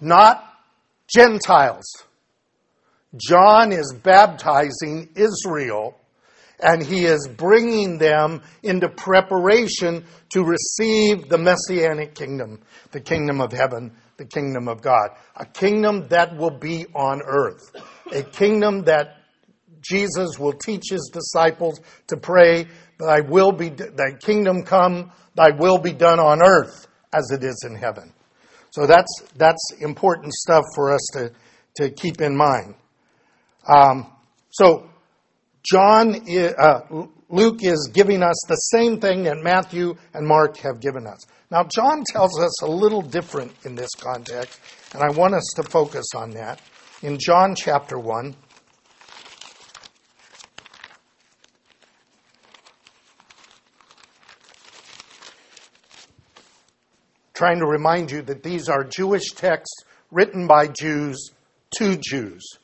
not 0.00 0.44
Gentiles. 1.06 1.84
John 3.16 3.72
is 3.72 3.94
baptizing 4.02 5.08
Israel 5.14 5.98
and 6.60 6.82
he 6.82 7.04
is 7.04 7.28
bringing 7.36 7.98
them 7.98 8.42
into 8.62 8.88
preparation 8.88 10.04
to 10.30 10.44
receive 10.44 11.28
the 11.28 11.38
messianic 11.38 12.14
kingdom, 12.14 12.60
the 12.90 13.00
kingdom 13.00 13.40
of 13.40 13.52
heaven, 13.52 13.92
the 14.16 14.24
kingdom 14.24 14.68
of 14.68 14.82
God. 14.82 15.10
A 15.36 15.46
kingdom 15.46 16.08
that 16.08 16.36
will 16.36 16.58
be 16.58 16.86
on 16.94 17.22
earth. 17.24 17.70
A 18.12 18.22
kingdom 18.22 18.84
that 18.84 19.18
Jesus 19.80 20.38
will 20.38 20.52
teach 20.52 20.90
his 20.90 21.10
disciples 21.12 21.80
to 22.08 22.16
pray, 22.16 22.66
thy 22.98 23.20
will 23.20 23.52
be, 23.52 23.68
thy 23.68 24.12
kingdom 24.18 24.64
come, 24.64 25.12
thy 25.36 25.50
will 25.50 25.78
be 25.78 25.92
done 25.92 26.18
on 26.18 26.42
earth 26.42 26.88
as 27.12 27.30
it 27.30 27.44
is 27.44 27.64
in 27.64 27.76
heaven. 27.76 28.12
So 28.70 28.86
that's, 28.86 29.22
that's 29.36 29.72
important 29.80 30.34
stuff 30.34 30.64
for 30.74 30.92
us 30.92 31.08
to, 31.12 31.32
to 31.76 31.90
keep 31.90 32.20
in 32.20 32.36
mind. 32.36 32.74
Um, 33.68 34.10
so, 34.50 34.88
John, 35.62 36.16
uh, 36.58 36.80
Luke 37.28 37.62
is 37.62 37.90
giving 37.92 38.22
us 38.22 38.42
the 38.48 38.56
same 38.56 39.00
thing 39.00 39.24
that 39.24 39.36
Matthew 39.36 39.96
and 40.14 40.26
Mark 40.26 40.56
have 40.58 40.80
given 40.80 41.06
us. 41.06 41.20
Now, 41.50 41.64
John 41.64 42.02
tells 42.06 42.38
us 42.40 42.62
a 42.62 42.66
little 42.66 43.02
different 43.02 43.52
in 43.64 43.74
this 43.74 43.94
context, 43.94 44.58
and 44.94 45.02
I 45.02 45.10
want 45.10 45.34
us 45.34 45.46
to 45.56 45.62
focus 45.62 46.06
on 46.14 46.30
that. 46.30 46.60
In 47.02 47.18
John 47.18 47.54
chapter 47.54 47.98
1, 47.98 48.34
trying 57.34 57.58
to 57.60 57.66
remind 57.66 58.10
you 58.10 58.22
that 58.22 58.42
these 58.42 58.68
are 58.68 58.82
Jewish 58.84 59.30
texts 59.32 59.84
written 60.10 60.46
by 60.46 60.66
Jews 60.66 61.30
to 61.76 61.96
Jews. 61.96 62.58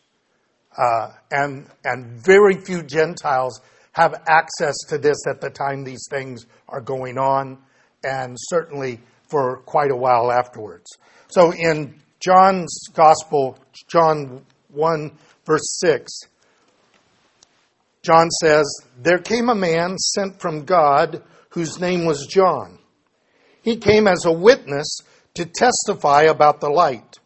Uh, 0.77 1.11
and, 1.31 1.69
and 1.85 2.25
very 2.25 2.55
few 2.55 2.83
Gentiles 2.83 3.61
have 3.93 4.23
access 4.27 4.77
to 4.89 4.99
this 4.99 5.27
at 5.29 5.41
the 5.41 5.51
time 5.51 5.85
these 5.85 6.07
things 6.11 6.47
are 6.69 6.81
going 6.81 7.17
on, 7.17 7.59
and 8.03 8.37
certainly 8.39 9.01
for 9.29 9.59
quite 9.59 9.91
a 9.91 9.97
while 9.97 10.33
afterwards. 10.33 10.91
So 11.29 11.53
in 11.53 12.01
John's 12.21 12.89
Gospel, 12.93 13.59
John 13.89 14.45
1, 14.69 15.19
verse 15.45 15.79
6, 15.81 16.13
John 18.03 18.31
says, 18.31 18.65
There 19.01 19.19
came 19.19 19.49
a 19.49 19.55
man 19.55 19.97
sent 19.97 20.41
from 20.41 20.65
God 20.65 21.23
whose 21.51 21.81
name 21.81 22.05
was 22.05 22.27
John. 22.27 22.79
He 23.63 23.77
came 23.77 24.07
as 24.07 24.25
a 24.25 24.33
witness 24.33 24.99
to 25.35 25.47
testify 25.47 26.23
about 26.23 26.61
the 26.61 26.69
light, 26.69 27.19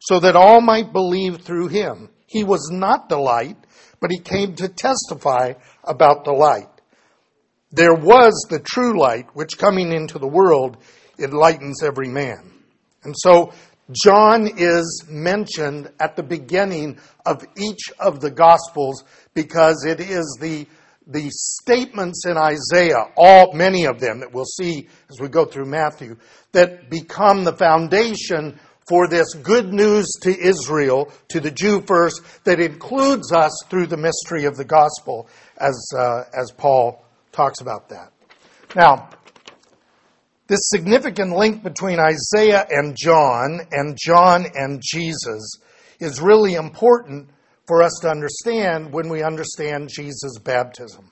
so 0.00 0.20
that 0.20 0.36
all 0.36 0.60
might 0.60 0.92
believe 0.92 1.42
through 1.42 1.68
him. 1.68 2.08
He 2.32 2.44
was 2.44 2.70
not 2.72 3.10
the 3.10 3.18
light, 3.18 3.58
but 4.00 4.10
he 4.10 4.18
came 4.18 4.54
to 4.54 4.66
testify 4.66 5.52
about 5.84 6.24
the 6.24 6.32
light. 6.32 6.70
There 7.70 7.94
was 7.94 8.46
the 8.48 8.58
true 8.58 8.98
light, 8.98 9.26
which 9.34 9.58
coming 9.58 9.92
into 9.92 10.18
the 10.18 10.26
world 10.26 10.78
enlightens 11.18 11.82
every 11.82 12.08
man. 12.08 12.50
And 13.04 13.14
so 13.18 13.52
John 13.90 14.48
is 14.56 15.04
mentioned 15.10 15.90
at 16.00 16.16
the 16.16 16.22
beginning 16.22 16.98
of 17.26 17.44
each 17.54 17.92
of 18.00 18.20
the 18.20 18.30
Gospels 18.30 19.04
because 19.34 19.84
it 19.84 20.00
is 20.00 20.38
the, 20.40 20.66
the 21.06 21.28
statements 21.30 22.24
in 22.26 22.38
Isaiah, 22.38 23.10
all, 23.14 23.52
many 23.52 23.84
of 23.84 24.00
them 24.00 24.20
that 24.20 24.32
we'll 24.32 24.46
see 24.46 24.88
as 25.10 25.20
we 25.20 25.28
go 25.28 25.44
through 25.44 25.66
Matthew, 25.66 26.16
that 26.52 26.88
become 26.88 27.44
the 27.44 27.52
foundation 27.52 28.58
for 28.92 29.08
this 29.08 29.32
good 29.32 29.72
news 29.72 30.06
to 30.20 30.38
Israel, 30.38 31.10
to 31.28 31.40
the 31.40 31.50
Jew 31.50 31.80
first, 31.80 32.20
that 32.44 32.60
includes 32.60 33.32
us 33.32 33.50
through 33.70 33.86
the 33.86 33.96
mystery 33.96 34.44
of 34.44 34.58
the 34.58 34.66
gospel, 34.66 35.30
as, 35.56 35.90
uh, 35.96 36.24
as 36.38 36.50
Paul 36.50 37.02
talks 37.32 37.62
about 37.62 37.88
that. 37.88 38.12
Now, 38.76 39.08
this 40.46 40.68
significant 40.68 41.34
link 41.34 41.62
between 41.62 41.98
Isaiah 41.98 42.66
and 42.68 42.94
John, 42.94 43.60
and 43.70 43.96
John 43.98 44.44
and 44.54 44.82
Jesus, 44.84 45.56
is 45.98 46.20
really 46.20 46.52
important 46.52 47.30
for 47.66 47.82
us 47.82 47.98
to 48.02 48.10
understand 48.10 48.92
when 48.92 49.08
we 49.08 49.22
understand 49.22 49.88
Jesus' 49.88 50.38
baptism. 50.38 51.10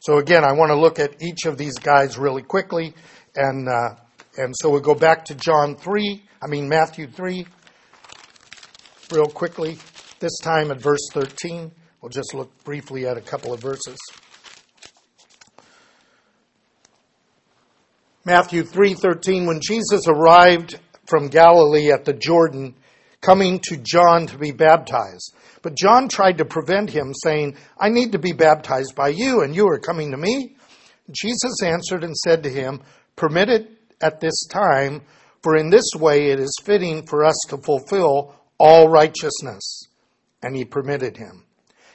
So 0.00 0.18
again, 0.18 0.44
I 0.44 0.52
want 0.52 0.68
to 0.68 0.76
look 0.76 0.98
at 0.98 1.22
each 1.22 1.46
of 1.46 1.56
these 1.56 1.78
guys 1.78 2.18
really 2.18 2.42
quickly, 2.42 2.92
and 3.34 3.70
uh, 3.70 3.94
and 4.36 4.54
so 4.56 4.70
we 4.70 4.80
go 4.80 4.94
back 4.94 5.26
to 5.26 5.34
John 5.34 5.76
three, 5.76 6.22
I 6.40 6.46
mean, 6.46 6.68
Matthew 6.68 7.06
3, 7.06 7.46
real 9.10 9.26
quickly, 9.26 9.78
this 10.20 10.38
time 10.38 10.70
at 10.70 10.80
verse 10.80 11.06
13. 11.12 11.70
We'll 12.00 12.08
just 12.08 12.32
look 12.34 12.50
briefly 12.64 13.06
at 13.06 13.16
a 13.16 13.20
couple 13.20 13.52
of 13.52 13.60
verses. 13.60 13.98
Matthew 18.24 18.62
3:13 18.62 19.46
when 19.46 19.60
Jesus 19.60 20.06
arrived 20.06 20.78
from 21.06 21.28
Galilee 21.28 21.90
at 21.90 22.04
the 22.04 22.12
Jordan 22.12 22.76
coming 23.20 23.58
to 23.64 23.76
John 23.76 24.28
to 24.28 24.38
be 24.38 24.52
baptized 24.52 25.34
but 25.60 25.74
John 25.74 26.08
tried 26.08 26.38
to 26.38 26.44
prevent 26.44 26.90
him 26.90 27.12
saying 27.14 27.56
I 27.76 27.88
need 27.88 28.12
to 28.12 28.20
be 28.20 28.32
baptized 28.32 28.94
by 28.94 29.08
you 29.08 29.42
and 29.42 29.56
you 29.56 29.66
are 29.66 29.80
coming 29.80 30.12
to 30.12 30.16
me 30.16 30.54
Jesus 31.10 31.62
answered 31.64 32.04
and 32.04 32.16
said 32.16 32.44
to 32.44 32.48
him 32.48 32.82
permit 33.16 33.48
it 33.48 33.68
at 34.02 34.20
this 34.20 34.46
time 34.46 35.02
for 35.42 35.56
in 35.56 35.70
this 35.70 35.90
way 35.96 36.30
it 36.30 36.38
is 36.38 36.56
fitting 36.62 37.04
for 37.06 37.24
us 37.24 37.38
to 37.48 37.58
fulfill 37.58 38.34
all 38.58 38.88
righteousness. 38.88 39.88
And 40.42 40.56
he 40.56 40.64
permitted 40.64 41.16
him. 41.16 41.44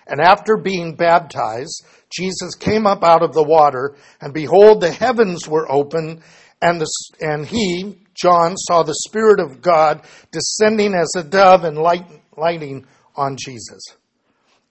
And 0.06 0.22
after 0.22 0.58
being 0.58 0.96
baptized, 0.96 1.86
Jesus 2.10 2.56
came 2.56 2.88
up 2.88 3.04
out 3.04 3.24
of 3.24 3.34
the 3.34 3.44
water, 3.44 3.96
and 4.22 4.34
behold, 4.34 4.80
the 4.80 4.92
heavens 4.92 5.48
were 5.48 5.70
open, 5.70 6.24
and, 6.62 6.80
the, 6.80 6.88
and 7.20 7.46
he, 7.46 7.98
John, 8.14 8.56
saw 8.56 8.84
the 8.84 8.96
Spirit 8.96 9.42
of 9.42 9.62
God 9.62 10.02
descending 10.32 10.94
as 10.94 11.12
a 11.18 11.24
dove 11.24 11.66
and 11.66 11.78
light, 11.78 12.06
lighting 12.38 12.86
on 13.18 13.36
Jesus. 13.38 13.82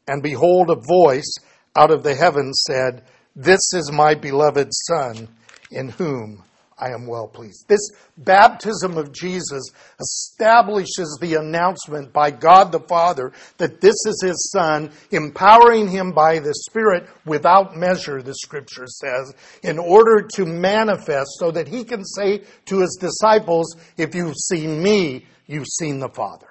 And 0.08 0.22
behold, 0.22 0.70
a 0.70 0.76
voice 0.76 1.34
out 1.76 1.90
of 1.90 2.02
the 2.02 2.14
heavens 2.14 2.64
said, 2.66 3.04
This 3.34 3.74
is 3.74 3.92
my 3.92 4.14
beloved 4.14 4.68
Son, 4.70 5.28
in 5.70 5.90
whom 5.90 6.44
I 6.78 6.90
am 6.90 7.06
well 7.06 7.26
pleased. 7.26 7.66
This 7.68 7.90
baptism 8.18 8.98
of 8.98 9.10
Jesus 9.10 9.70
establishes 9.98 11.16
the 11.20 11.36
announcement 11.36 12.12
by 12.12 12.30
God 12.30 12.70
the 12.70 12.80
Father 12.80 13.32
that 13.56 13.80
this 13.80 13.94
is 14.06 14.22
his 14.22 14.50
Son, 14.52 14.92
empowering 15.10 15.88
him 15.88 16.12
by 16.12 16.38
the 16.38 16.52
Spirit 16.52 17.08
without 17.24 17.76
measure, 17.76 18.20
the 18.20 18.34
scripture 18.34 18.86
says, 18.86 19.34
in 19.62 19.78
order 19.78 20.28
to 20.34 20.44
manifest 20.44 21.30
so 21.38 21.50
that 21.50 21.66
he 21.66 21.82
can 21.82 22.04
say 22.04 22.42
to 22.66 22.80
his 22.80 22.98
disciples, 23.00 23.74
If 23.96 24.14
you've 24.14 24.36
seen 24.36 24.82
me, 24.82 25.24
you've 25.46 25.68
seen 25.78 25.98
the 25.98 26.10
Father. 26.10 26.48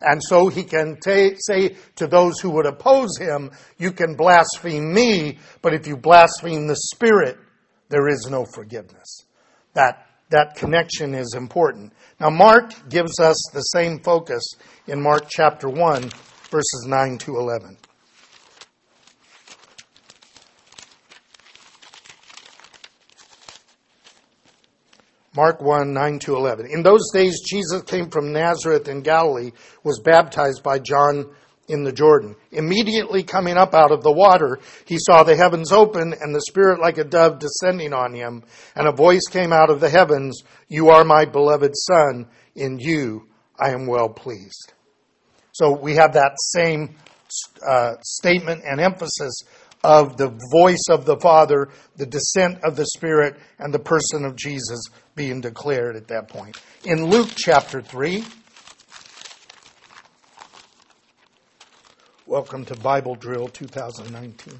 And 0.00 0.22
so 0.22 0.48
he 0.48 0.64
can 0.64 0.98
t- 1.04 1.36
say 1.38 1.76
to 1.96 2.06
those 2.06 2.40
who 2.40 2.50
would 2.52 2.66
oppose 2.66 3.18
him, 3.18 3.50
You 3.76 3.92
can 3.92 4.16
blaspheme 4.16 4.92
me, 4.92 5.38
but 5.60 5.74
if 5.74 5.86
you 5.86 5.98
blaspheme 5.98 6.66
the 6.66 6.76
Spirit, 6.76 7.36
there 7.90 8.08
is 8.08 8.26
no 8.30 8.46
forgiveness. 8.46 9.26
That, 9.74 10.06
that 10.30 10.56
connection 10.56 11.14
is 11.14 11.34
important. 11.36 11.92
Now, 12.18 12.30
Mark 12.30 12.88
gives 12.88 13.20
us 13.20 13.36
the 13.52 13.60
same 13.60 14.00
focus 14.00 14.42
in 14.86 15.02
Mark 15.02 15.26
chapter 15.28 15.68
1, 15.68 16.02
verses 16.50 16.84
9 16.86 17.18
to 17.18 17.36
11. 17.36 17.76
Mark 25.36 25.60
1, 25.60 25.92
9 25.92 26.18
to 26.20 26.36
11. 26.36 26.66
In 26.70 26.84
those 26.84 27.10
days, 27.12 27.40
Jesus 27.44 27.82
came 27.82 28.08
from 28.08 28.32
Nazareth 28.32 28.86
in 28.86 29.02
Galilee, 29.02 29.50
was 29.82 29.98
baptized 29.98 30.62
by 30.62 30.78
John 30.78 31.26
in 31.68 31.84
the 31.84 31.92
Jordan. 31.92 32.36
Immediately 32.52 33.22
coming 33.22 33.56
up 33.56 33.74
out 33.74 33.92
of 33.92 34.02
the 34.02 34.12
water, 34.12 34.58
he 34.84 34.98
saw 34.98 35.22
the 35.22 35.36
heavens 35.36 35.72
open 35.72 36.14
and 36.20 36.34
the 36.34 36.42
Spirit 36.42 36.80
like 36.80 36.98
a 36.98 37.04
dove 37.04 37.38
descending 37.38 37.92
on 37.92 38.14
him. 38.14 38.42
And 38.74 38.86
a 38.86 38.92
voice 38.92 39.26
came 39.30 39.52
out 39.52 39.70
of 39.70 39.80
the 39.80 39.88
heavens, 39.88 40.42
You 40.68 40.90
are 40.90 41.04
my 41.04 41.24
beloved 41.24 41.72
Son, 41.74 42.26
in 42.54 42.78
you 42.78 43.28
I 43.58 43.70
am 43.70 43.86
well 43.86 44.08
pleased. 44.08 44.72
So 45.52 45.72
we 45.72 45.94
have 45.94 46.14
that 46.14 46.36
same 46.38 46.96
uh, 47.66 47.94
statement 48.02 48.62
and 48.66 48.80
emphasis 48.80 49.42
of 49.84 50.16
the 50.16 50.36
voice 50.50 50.86
of 50.88 51.04
the 51.04 51.18
Father, 51.18 51.68
the 51.96 52.06
descent 52.06 52.64
of 52.64 52.74
the 52.74 52.86
Spirit, 52.86 53.36
and 53.58 53.72
the 53.72 53.78
person 53.78 54.24
of 54.24 54.34
Jesus 54.34 54.80
being 55.14 55.40
declared 55.40 55.94
at 55.94 56.08
that 56.08 56.28
point. 56.28 56.60
In 56.84 57.04
Luke 57.04 57.28
chapter 57.36 57.82
3, 57.82 58.24
Welcome 62.26 62.64
to 62.64 62.76
Bible 62.76 63.16
Drill 63.16 63.48
2019. 63.48 64.58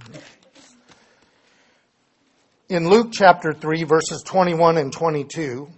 In 2.69 2.91
Luke 2.91 3.09
chapter 3.11 3.55
3, 3.55 3.85
verses 3.85 4.23
21 4.23 4.77
and 4.77 4.93
22, 4.93 5.71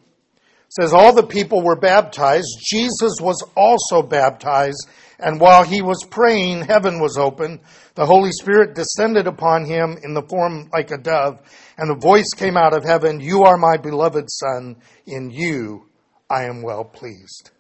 says, 0.69 0.93
All 0.93 1.13
the 1.13 1.23
people 1.23 1.63
were 1.63 1.77
baptized. 1.77 2.49
Jesus 2.61 3.19
was 3.21 3.41
also 3.57 4.03
baptized. 4.03 4.89
And 5.21 5.41
while 5.41 5.63
he 5.63 5.81
was 5.81 6.05
praying, 6.11 6.63
heaven 6.63 6.99
was 6.99 7.17
open. 7.17 7.61
The 7.95 8.05
Holy 8.05 8.33
Spirit 8.33 8.75
descended 8.75 9.29
upon 9.29 9.65
him 9.65 9.97
in 10.03 10.13
the 10.13 10.27
form 10.29 10.69
like 10.73 10.91
a 10.91 10.99
dove. 10.99 11.39
And 11.79 11.89
the 11.89 12.01
voice 12.01 12.31
came 12.35 12.57
out 12.57 12.77
of 12.77 12.83
heaven, 12.83 13.21
You 13.21 13.45
are 13.45 13.57
my 13.57 13.77
beloved 13.77 14.29
Son. 14.29 14.75
In 15.07 15.31
you 15.31 15.87
I 16.29 16.47
am 16.47 16.63
well 16.63 16.83
pleased. 16.83 17.53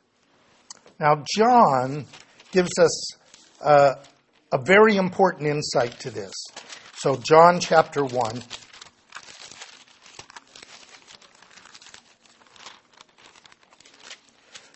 Now, 0.98 1.22
John 1.36 2.06
gives 2.50 2.76
us 2.76 3.12
uh, 3.60 3.94
a 4.56 4.64
very 4.64 4.96
important 4.96 5.46
insight 5.46 6.00
to 6.00 6.10
this. 6.10 6.32
So, 6.94 7.16
John 7.16 7.60
chapter 7.60 8.02
1. 8.02 8.42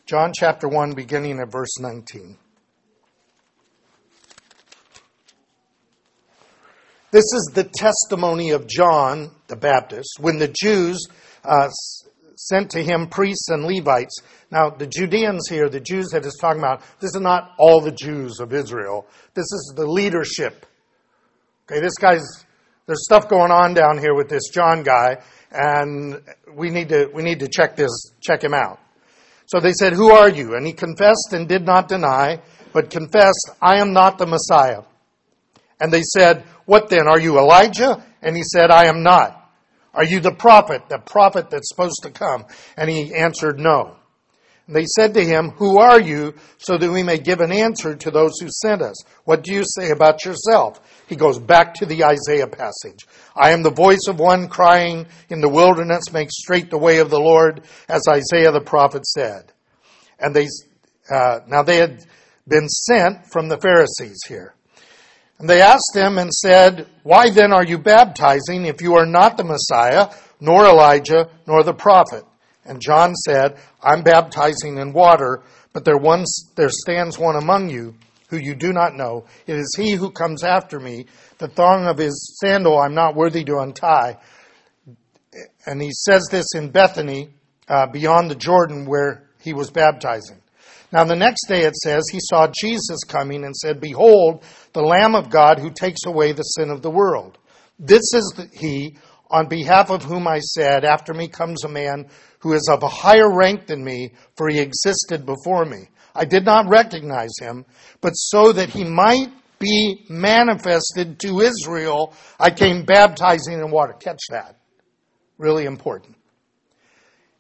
John 0.05 0.33
chapter 0.37 0.69
1, 0.69 0.93
beginning 0.93 1.41
at 1.41 1.51
verse 1.51 1.79
19. 1.81 2.37
This 7.11 7.25
is 7.25 7.51
the 7.55 7.65
testimony 7.65 8.51
of 8.51 8.67
John 8.67 9.31
the 9.47 9.57
Baptist 9.57 10.19
when 10.21 10.39
the 10.39 10.49
Jews 10.49 11.09
uh, 11.43 11.71
sent 12.41 12.71
to 12.71 12.83
him 12.83 13.07
priests 13.07 13.51
and 13.51 13.65
Levites. 13.65 14.23
Now, 14.51 14.71
the 14.71 14.87
Judeans 14.87 15.47
here, 15.49 15.69
the 15.69 15.81
Jews 15.81 16.09
that 16.13 16.25
is 16.25 16.39
talking 16.41 16.61
about, 16.61 16.81
this 16.99 17.15
is 17.15 17.21
not 17.21 17.53
all 17.59 17.83
the 17.83 17.93
Jews 17.93 18.41
of 18.41 18.55
Israel. 18.55 19.07
This 19.35 19.45
is 19.45 19.75
the 19.77 19.87
leadership. 19.87 20.65
Okay, 21.71 21.81
this 21.81 21.97
guy's, 22.01 22.25
there's 22.87 23.05
stuff 23.05 23.29
going 23.29 23.51
on 23.51 23.75
down 23.75 23.99
here 23.99 24.15
with 24.15 24.31
this 24.31 24.49
John 24.49 24.83
guy, 24.83 25.19
and 25.53 26.23
we 26.55 26.71
need 26.71 26.89
to, 26.89 27.11
we 27.13 27.23
need 27.23 27.41
to 27.41 27.49
check 27.49 27.77
this, 27.77 27.91
check 28.23 28.43
him 28.43 28.55
out. 28.55 28.81
So 29.45 29.61
they 29.61 29.73
said, 29.73 29.93
Who 29.93 30.11
are 30.11 30.31
you? 30.31 30.55
And 30.55 30.67
he 30.67 30.73
confessed 30.73 31.33
and 31.33 31.47
did 31.47 31.67
not 31.67 31.89
deny, 31.89 32.41
but 32.73 32.89
confessed, 32.89 33.51
I 33.61 33.81
am 33.81 33.93
not 33.93 34.17
the 34.17 34.27
Messiah. 34.27 34.83
And 35.79 35.93
they 35.93 36.03
said, 36.03 36.45
What 36.65 36.89
then? 36.89 37.07
Are 37.07 37.21
you 37.21 37.39
Elijah? 37.39 38.03
And 38.23 38.35
he 38.35 38.43
said, 38.45 38.71
I 38.71 38.87
am 38.87 39.03
not. 39.03 39.40
Are 39.93 40.05
you 40.05 40.21
the 40.21 40.35
prophet, 40.35 40.89
the 40.89 40.99
prophet 40.99 41.51
that's 41.51 41.69
supposed 41.69 42.03
to 42.03 42.11
come? 42.11 42.45
And 42.77 42.89
he 42.89 43.15
answered, 43.15 43.59
No. 43.59 43.97
And 44.67 44.77
they 44.77 44.87
said 44.87 45.15
to 45.15 45.25
him, 45.25 45.51
Who 45.57 45.79
are 45.79 46.01
you? 46.01 46.35
So 46.59 46.79
that 46.79 46.93
we 46.93 47.03
may 47.03 47.19
give 47.19 47.41
an 47.41 47.51
answer 47.51 47.97
to 47.97 48.11
those 48.13 48.39
who 48.41 48.49
sent 48.49 48.83
us. 48.83 49.03
What 49.25 49.43
do 49.43 49.53
you 49.53 49.65
say 49.65 49.91
about 49.91 50.25
yourself? 50.25 50.81
He 51.09 51.17
goes 51.17 51.41
back 51.41 51.75
to 51.75 51.87
the 51.87 52.05
Isaiah 52.05 52.47
passage. 52.47 53.05
I 53.35 53.51
am 53.51 53.65
the 53.65 53.73
voice 53.73 54.07
of 54.07 54.21
one 54.21 54.49
crying 54.49 55.07
in 55.29 55.41
the 55.41 55.49
wilderness, 55.49 56.13
make 56.13 56.31
straight 56.31 56.71
the 56.71 56.79
way 56.79 56.99
of 56.99 57.11
the 57.11 57.19
Lord, 57.19 57.63
as 57.89 58.03
Isaiah 58.09 58.53
the 58.53 58.61
prophet 58.61 59.05
said. 59.07 59.53
And 60.21 60.37
they, 60.37 60.47
uh, 61.13 61.41
now 61.49 61.65
they 61.65 61.79
had 61.79 62.05
been 62.47 62.69
sent 62.69 63.27
from 63.33 63.49
the 63.49 63.59
Pharisees 63.59 64.21
here. 64.29 64.55
And 65.41 65.49
they 65.49 65.63
asked 65.63 65.97
him 65.97 66.19
and 66.19 66.31
said, 66.33 66.87
Why 67.03 67.31
then 67.31 67.51
are 67.51 67.65
you 67.65 67.79
baptizing 67.79 68.67
if 68.67 68.83
you 68.83 68.97
are 68.97 69.07
not 69.07 69.39
the 69.39 69.45
Messiah, 69.45 70.09
nor 70.39 70.67
Elijah, 70.67 71.31
nor 71.47 71.63
the 71.63 71.73
prophet? 71.73 72.25
And 72.67 72.79
John 72.79 73.15
said, 73.15 73.59
I'm 73.83 74.03
baptizing 74.03 74.77
in 74.77 74.93
water, 74.93 75.43
but 75.73 75.87
there, 75.87 75.97
one, 75.97 76.27
there 76.57 76.69
stands 76.69 77.19
one 77.19 77.37
among 77.37 77.71
you 77.71 77.95
who 78.29 78.37
you 78.37 78.55
do 78.55 78.75
not 78.75 78.95
know. 78.95 79.25
It 79.47 79.57
is 79.57 79.75
he 79.79 79.93
who 79.93 80.11
comes 80.11 80.45
after 80.45 80.79
me. 80.79 81.07
The 81.39 81.49
thong 81.49 81.87
of 81.87 81.97
his 81.97 82.39
sandal 82.43 82.79
I'm 82.79 82.95
not 82.95 83.17
worthy 83.17 83.43
to 83.45 83.61
untie. 83.61 84.19
And 85.65 85.81
he 85.81 85.91
says 85.93 86.29
this 86.31 86.55
in 86.55 86.71
Bethany, 86.71 87.31
uh, 87.67 87.87
beyond 87.87 88.31
the 88.31 88.35
Jordan, 88.35 88.85
where 88.85 89.27
he 89.41 89.55
was 89.55 89.71
baptizing. 89.71 90.43
Now, 90.93 91.05
the 91.05 91.17
next 91.17 91.47
day 91.47 91.63
it 91.63 91.77
says, 91.77 92.05
he 92.11 92.19
saw 92.21 92.49
Jesus 92.49 93.05
coming 93.05 93.45
and 93.45 93.55
said, 93.55 93.81
Behold, 93.81 94.43
the 94.73 94.83
Lamb 94.83 95.15
of 95.15 95.31
God 95.31 95.59
who 95.59 95.71
takes 95.71 96.05
away 96.05 96.33
the 96.33 96.43
sin 96.43 96.71
of 96.71 96.83
the 96.83 96.91
world. 96.91 97.39
This 97.79 98.13
is 98.13 98.35
the, 98.37 98.49
he 98.53 98.97
on 99.31 99.47
behalf 99.47 99.91
of 99.91 100.03
whom 100.03 100.27
I 100.27 100.41
said, 100.41 100.85
After 100.85 101.15
me 101.15 101.29
comes 101.29 101.65
a 101.65 101.69
man 101.69 102.09
who 102.41 102.53
is 102.55 102.69
of 102.69 102.83
a 102.83 102.89
higher 102.89 103.33
rank 103.33 103.67
than 103.67 103.85
me, 103.85 104.13
for 104.37 104.49
he 104.49 104.59
existed 104.59 105.25
before 105.25 105.65
me. 105.65 105.89
I 106.15 106.25
did 106.25 106.45
not 106.45 106.69
recognize 106.69 107.31
him, 107.41 107.65
but 108.01 108.13
so 108.13 108.53
that 108.53 108.71
he 108.71 108.83
might 108.83 109.29
be 109.61 110.05
manifested 110.09 111.21
to 111.21 111.41
Israel, 111.41 112.15
I 112.41 112.51
came 112.51 112.85
baptizing 112.85 113.61
in 113.61 113.71
water. 113.71 113.93
Catch 113.93 114.23
that. 114.31 114.57
Really 115.39 115.67
important. 115.67 116.17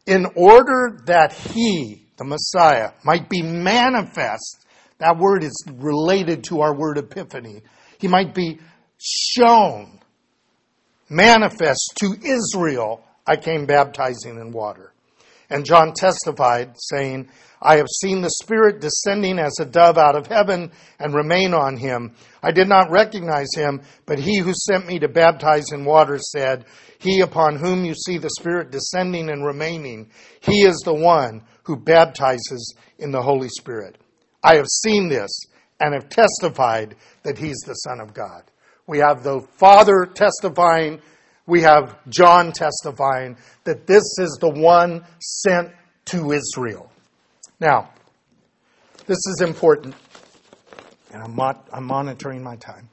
In 0.07 0.27
order 0.37 1.01
that 1.07 1.33
he, 1.33 2.00
the 2.21 2.25
Messiah, 2.27 2.93
might 3.03 3.31
be 3.31 3.43
manifest. 3.43 4.67
That 4.99 5.17
word 5.17 5.43
is 5.43 5.65
related 5.73 6.45
to 6.45 6.61
our 6.61 6.77
word 6.77 6.99
epiphany. 6.99 7.63
He 7.99 8.09
might 8.09 8.35
be 8.35 8.59
shown, 8.99 10.01
manifest 11.09 11.95
to 12.01 12.15
Israel. 12.23 13.03
I 13.27 13.37
came 13.37 13.65
baptizing 13.65 14.37
in 14.37 14.53
water. 14.53 14.93
And 15.49 15.65
John 15.65 15.95
testified, 15.95 16.75
saying, 16.77 17.31
I 17.63 17.77
have 17.77 17.89
seen 17.89 18.21
the 18.21 18.31
Spirit 18.31 18.83
descending 18.83 19.39
as 19.39 19.59
a 19.59 19.65
dove 19.65 19.97
out 19.97 20.15
of 20.15 20.27
heaven 20.27 20.73
and 20.99 21.15
remain 21.15 21.55
on 21.55 21.79
him. 21.79 22.15
I 22.43 22.53
did 22.53 22.69
not 22.69 22.91
recognize 22.91 23.49
him, 23.55 23.81
but 24.05 24.19
he 24.19 24.39
who 24.39 24.53
sent 24.53 24.87
me 24.87 24.99
to 24.99 25.09
baptize 25.09 25.73
in 25.73 25.87
water 25.87 26.19
said, 26.19 26.67
He 26.99 27.23
upon 27.23 27.57
whom 27.57 27.87
you 27.87 27.95
see 27.95 28.19
the 28.19 28.31
Spirit 28.39 28.71
descending 28.71 29.31
and 29.31 29.45
remaining, 29.45 30.11
he 30.41 30.63
is 30.63 30.81
the 30.85 30.95
one 30.95 31.43
who 31.71 31.77
baptizes 31.77 32.75
in 32.99 33.13
the 33.13 33.23
Holy 33.23 33.49
Spirit. 33.49 33.97
I 34.43 34.57
have 34.57 34.67
seen 34.67 35.09
this 35.09 35.31
and 35.79 35.95
have 35.95 36.09
testified 36.09 36.97
that 37.23 37.39
he's 37.39 37.61
the 37.61 37.75
Son 37.75 38.01
of 38.01 38.13
God. 38.13 38.43
We 38.89 38.99
have 38.99 39.23
the 39.23 39.41
Father 39.57 40.05
testifying, 40.13 41.01
we 41.47 41.63
have 41.63 41.97
John 42.09 42.51
testifying 42.51 43.37
that 43.63 43.87
this 43.87 44.03
is 44.19 44.37
the 44.41 44.51
one 44.51 45.05
sent 45.21 45.71
to 46.07 46.33
Israel. 46.33 46.91
Now, 47.61 47.91
this 49.07 49.25
is 49.29 49.41
important, 49.41 49.95
and 51.13 51.23
I'm, 51.23 51.39
I'm 51.73 51.85
monitoring 51.85 52.43
my 52.43 52.57
time. 52.57 52.89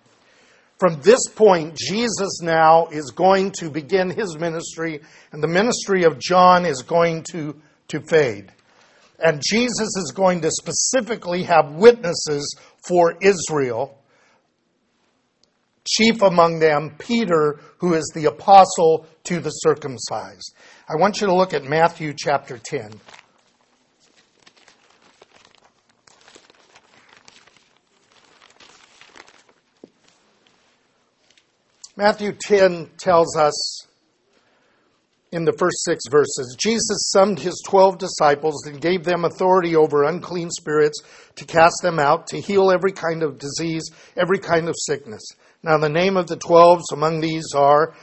From 0.77 1.01
this 1.01 1.27
point, 1.29 1.75
Jesus 1.75 2.41
now 2.43 2.89
is 2.91 3.09
going 3.09 3.53
to 3.53 3.71
begin 3.71 4.11
his 4.11 4.37
ministry, 4.37 5.01
and 5.31 5.41
the 5.41 5.47
ministry 5.47 6.03
of 6.03 6.19
John 6.19 6.63
is 6.63 6.83
going 6.83 7.23
to, 7.31 7.59
to 7.87 8.01
fade. 8.01 8.51
And 9.19 9.41
Jesus 9.43 9.95
is 9.97 10.13
going 10.15 10.41
to 10.41 10.51
specifically 10.51 11.43
have 11.43 11.73
witnesses 11.73 12.55
for 12.87 13.15
Israel, 13.21 13.97
chief 15.87 16.21
among 16.21 16.59
them 16.59 16.95
Peter, 16.99 17.59
who 17.79 17.93
is 17.95 18.11
the 18.13 18.25
apostle 18.25 19.07
to 19.23 19.39
the 19.39 19.49
circumcised. 19.49 20.53
I 20.87 20.95
want 20.99 21.19
you 21.19 21.27
to 21.27 21.33
look 21.33 21.53
at 21.53 21.63
Matthew 21.63 22.13
chapter 22.15 22.57
10. 22.57 22.99
Matthew 31.95 32.33
10 32.33 32.91
tells 32.99 33.35
us 33.35 33.86
in 35.31 35.43
the 35.43 35.55
first 35.59 35.83
six 35.83 36.03
verses. 36.09 36.55
Jesus 36.57 37.09
summoned 37.11 37.39
his 37.39 37.61
twelve 37.65 37.97
disciples 37.97 38.65
and 38.65 38.81
gave 38.81 39.03
them 39.03 39.25
authority 39.25 39.75
over 39.75 40.03
unclean 40.03 40.49
spirits 40.49 41.01
to 41.35 41.45
cast 41.45 41.81
them 41.81 41.99
out, 41.99 42.27
to 42.27 42.39
heal 42.39 42.71
every 42.71 42.91
kind 42.91 43.23
of 43.23 43.37
disease, 43.37 43.89
every 44.15 44.39
kind 44.39 44.69
of 44.69 44.75
sickness. 44.77 45.23
Now, 45.63 45.77
the 45.77 45.89
name 45.89 46.17
of 46.17 46.27
the 46.27 46.37
twelve 46.37 46.81
among 46.93 47.19
these 47.19 47.53
are 47.55 47.93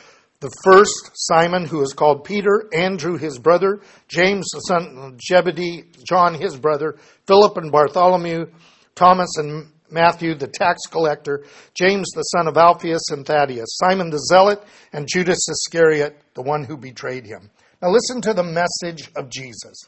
the 0.41 0.51
first, 0.63 1.13
Simon, 1.15 1.65
who 1.65 1.81
is 1.81 1.95
called 1.95 2.25
Peter, 2.25 2.69
Andrew, 2.75 3.17
his 3.17 3.39
brother, 3.39 3.81
James, 4.09 4.47
the 4.53 4.61
son 4.61 4.99
of 4.99 5.21
Zebedee, 5.21 5.85
John, 6.07 6.35
his 6.35 6.59
brother, 6.59 6.99
Philip 7.27 7.57
and 7.57 7.73
Bartholomew, 7.73 8.47
Thomas 8.95 9.39
and 9.39 9.71
Matthew, 9.91 10.35
the 10.35 10.49
tax 10.49 10.83
collector, 10.91 11.45
James, 11.73 12.11
the 12.15 12.23
son 12.23 12.49
of 12.49 12.59
Alphaeus 12.59 13.11
and 13.11 13.25
Thaddeus, 13.25 13.79
Simon 13.79 14.11
the 14.11 14.19
zealot, 14.19 14.63
and 14.93 15.09
Judas 15.09 15.49
Iscariot, 15.49 16.21
the 16.35 16.43
one 16.43 16.65
who 16.65 16.77
betrayed 16.77 17.27
him. 17.27 17.51
Now 17.81 17.91
listen 17.91 18.21
to 18.23 18.35
the 18.35 18.43
message 18.43 19.11
of 19.17 19.31
Jesus. 19.31 19.87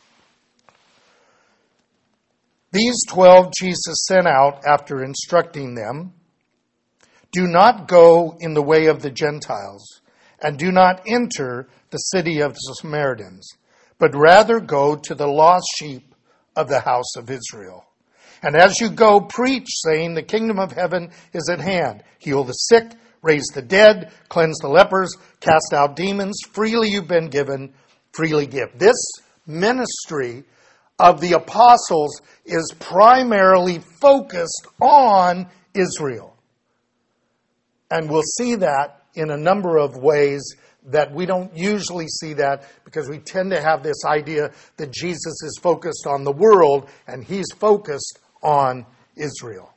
These 2.73 3.05
twelve 3.09 3.53
Jesus 3.59 4.05
sent 4.07 4.27
out 4.27 4.65
after 4.67 5.03
instructing 5.03 5.75
them 5.75 6.13
Do 7.33 7.47
not 7.47 7.89
go 7.89 8.37
in 8.41 8.55
the 8.55 8.63
way 8.63 8.87
of 8.87 9.03
the 9.03 9.11
Gentiles, 9.11 10.01
and 10.41 10.59
do 10.59 10.71
not 10.71 11.03
enter 11.07 11.69
the 11.91 11.99
city 11.99 12.41
of 12.41 12.55
the 12.55 12.75
Samaritans, 12.81 13.49
but 13.99 14.15
rather 14.15 14.61
go 14.61 14.97
to 14.97 15.15
the 15.15 15.27
lost 15.27 15.67
sheep 15.77 16.15
of 16.55 16.69
the 16.69 16.81
house 16.81 17.17
of 17.17 17.31
Israel. 17.31 17.87
And 18.43 18.55
as 18.55 18.81
you 18.81 18.91
go, 18.91 19.21
preach, 19.21 19.69
saying, 19.69 20.15
The 20.15 20.23
kingdom 20.23 20.59
of 20.59 20.73
heaven 20.73 21.11
is 21.33 21.49
at 21.49 21.61
hand. 21.61 22.03
Heal 22.19 22.45
the 22.45 22.53
sick, 22.53 22.93
raise 23.27 23.47
the 23.55 23.63
dead, 23.63 24.13
cleanse 24.29 24.59
the 24.59 24.69
lepers, 24.69 25.15
cast 25.41 25.73
out 25.73 25.97
demons. 25.97 26.41
Freely 26.53 26.89
you've 26.89 27.09
been 27.09 27.29
given, 27.29 27.75
freely 28.13 28.47
give. 28.47 28.79
This 28.79 28.97
ministry 29.47 30.45
of 30.99 31.21
the 31.21 31.33
apostles 31.33 32.23
is 32.45 32.73
primarily 32.79 33.81
focused 34.01 34.67
on 34.81 35.49
Israel. 35.75 36.37
And 37.91 38.09
we'll 38.09 38.23
see 38.23 38.57
that 38.57 39.03
in 39.15 39.31
a 39.31 39.37
number 39.37 39.77
of 39.77 39.97
ways 39.97 40.57
that 40.87 41.13
we 41.13 41.27
don't 41.27 41.55
usually 41.57 42.07
see 42.07 42.35
that 42.35 42.65
because 42.85 43.09
we 43.09 43.19
tend 43.19 43.51
to 43.51 43.61
have 43.61 43.83
this 43.83 44.05
idea 44.07 44.53
that 44.77 44.93
Jesus 44.93 45.43
is 45.43 45.59
focused 45.61 46.07
on 46.07 46.25
the 46.25 46.33
world 46.33 46.89
and 47.07 47.25
he's 47.25 47.51
focused 47.59 48.21
on 48.43 48.87
Israel. 49.17 49.73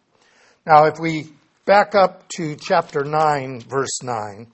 Now, 0.65 0.85
if 0.85 0.99
we 0.99 1.33
back 1.69 1.93
up 1.93 2.27
to 2.29 2.55
chapter 2.55 3.03
9, 3.03 3.61
verse 3.61 4.01
9, 4.01 4.47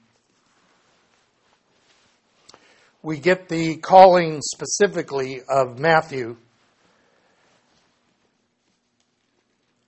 we 3.03 3.19
get 3.19 3.47
the 3.47 3.77
calling 3.77 4.41
specifically 4.41 5.39
of 5.47 5.79
Matthew. 5.79 6.35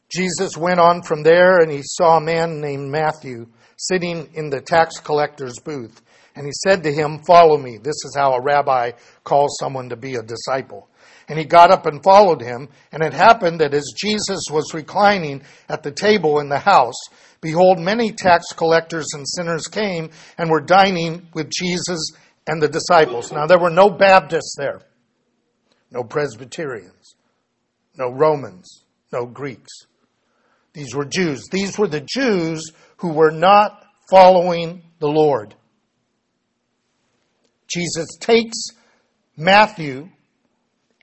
Jesus 0.08 0.56
went 0.56 0.80
on 0.80 1.02
from 1.02 1.24
there 1.24 1.60
and 1.60 1.70
he 1.70 1.82
saw 1.84 2.16
a 2.16 2.22
man 2.22 2.62
named 2.62 2.90
Matthew 2.90 3.48
sitting 3.76 4.30
in 4.34 4.50
the 4.50 4.62
tax 4.62 5.02
collector's 5.02 5.60
booth. 5.60 6.02
And 6.34 6.46
he 6.46 6.54
said 6.54 6.84
to 6.84 6.94
him, 6.94 7.20
Follow 7.28 7.58
me. 7.58 7.78
This 7.78 8.06
is 8.06 8.16
how 8.16 8.36
a 8.36 8.42
rabbi 8.42 8.92
calls 9.26 9.58
someone 9.60 9.90
to 9.90 9.98
be 9.98 10.16
a 10.16 10.24
disciple. 10.24 10.88
And 11.28 11.38
he 11.38 11.46
got 11.46 11.72
up 11.72 11.86
and 11.86 12.04
followed 12.04 12.42
him. 12.42 12.70
And 12.92 13.04
it 13.04 13.14
happened 13.14 13.60
that 13.60 13.74
as 13.74 13.94
Jesus 13.96 14.46
was 14.50 14.74
reclining 14.74 15.44
at 15.68 15.84
the 15.84 15.92
table 15.92 16.40
in 16.40 16.50
the 16.50 16.60
house, 16.60 17.00
behold, 17.42 17.80
many 17.80 18.12
tax 18.12 18.54
collectors 18.54 19.08
and 19.14 19.28
sinners 19.28 19.68
came 19.68 20.10
and 20.38 20.50
were 20.50 20.62
dining 20.62 21.28
with 21.34 21.50
Jesus 21.50 22.12
and 22.48 22.62
the 22.62 22.70
disciples. 22.70 23.32
Now, 23.32 23.46
there 23.46 23.60
were 23.60 23.70
no 23.70 23.90
Baptists 23.90 24.56
there, 24.58 24.82
no 25.92 26.04
Presbyterians, 26.04 27.16
no 27.98 28.10
Romans, 28.10 28.86
no 29.12 29.26
Greeks. 29.26 29.72
These 30.74 30.96
were 30.96 31.06
Jews. 31.06 31.48
These 31.52 31.78
were 31.78 31.88
the 31.88 32.06
Jews 32.08 32.72
who 32.98 33.12
were 33.12 33.32
not 33.32 33.84
following 34.10 34.84
the 35.00 35.08
Lord. 35.08 35.56
Jesus 37.68 38.08
takes 38.20 38.58
Matthew, 39.36 40.10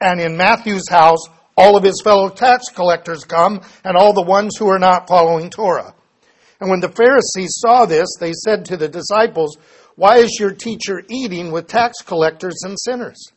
and 0.00 0.20
in 0.20 0.36
Matthew's 0.36 0.88
house, 0.88 1.28
all 1.56 1.76
of 1.76 1.84
his 1.84 2.00
fellow 2.02 2.28
tax 2.28 2.68
collectors 2.68 3.24
come, 3.24 3.60
and 3.84 3.96
all 3.96 4.12
the 4.12 4.22
ones 4.22 4.56
who 4.56 4.68
are 4.68 4.78
not 4.78 5.08
following 5.08 5.50
Torah. 5.50 5.94
And 6.60 6.70
when 6.70 6.80
the 6.80 6.92
Pharisees 6.92 7.56
saw 7.58 7.84
this, 7.84 8.08
they 8.18 8.32
said 8.32 8.64
to 8.66 8.76
the 8.76 8.88
disciples, 8.88 9.56
Why 9.96 10.18
is 10.18 10.38
your 10.40 10.52
teacher 10.52 11.02
eating 11.08 11.52
with 11.52 11.68
tax 11.68 11.98
collectors 12.02 12.62
and 12.64 12.78
sinners? 12.78 13.32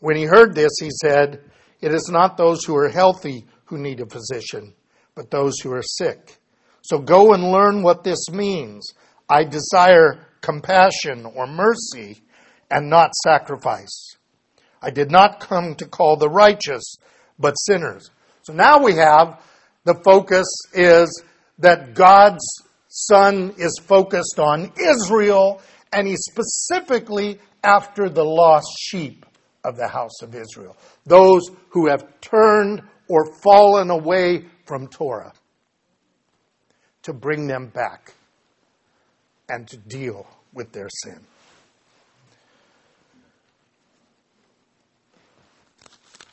When 0.00 0.16
he 0.16 0.24
heard 0.24 0.54
this, 0.54 0.72
he 0.80 0.90
said, 0.90 1.40
It 1.80 1.92
is 1.92 2.08
not 2.10 2.36
those 2.36 2.64
who 2.64 2.76
are 2.76 2.88
healthy 2.88 3.46
who 3.66 3.78
need 3.78 4.00
a 4.00 4.06
physician, 4.06 4.74
but 5.14 5.30
those 5.30 5.60
who 5.60 5.72
are 5.72 5.82
sick. 5.82 6.38
So 6.82 6.98
go 6.98 7.34
and 7.34 7.52
learn 7.52 7.82
what 7.82 8.04
this 8.04 8.30
means. 8.30 8.92
I 9.28 9.44
desire 9.44 10.26
compassion 10.40 11.26
or 11.26 11.46
mercy 11.46 12.22
and 12.70 12.88
not 12.88 13.14
sacrifice. 13.14 14.17
I 14.82 14.90
did 14.90 15.10
not 15.10 15.40
come 15.40 15.74
to 15.76 15.86
call 15.86 16.16
the 16.16 16.28
righteous, 16.28 16.96
but 17.38 17.52
sinners. 17.52 18.10
So 18.42 18.52
now 18.52 18.82
we 18.82 18.94
have 18.94 19.40
the 19.84 19.94
focus 20.04 20.46
is 20.72 21.22
that 21.58 21.94
God's 21.94 22.44
Son 22.88 23.54
is 23.58 23.78
focused 23.82 24.38
on 24.38 24.72
Israel, 24.76 25.60
and 25.92 26.06
he's 26.06 26.24
specifically 26.24 27.38
after 27.62 28.08
the 28.08 28.24
lost 28.24 28.68
sheep 28.78 29.26
of 29.64 29.76
the 29.76 29.88
house 29.88 30.22
of 30.22 30.34
Israel, 30.34 30.76
those 31.04 31.50
who 31.70 31.88
have 31.88 32.06
turned 32.20 32.82
or 33.08 33.32
fallen 33.42 33.90
away 33.90 34.44
from 34.64 34.86
Torah, 34.88 35.32
to 37.02 37.12
bring 37.12 37.46
them 37.46 37.66
back 37.66 38.12
and 39.48 39.66
to 39.68 39.76
deal 39.76 40.26
with 40.52 40.72
their 40.72 40.88
sin. 41.04 41.20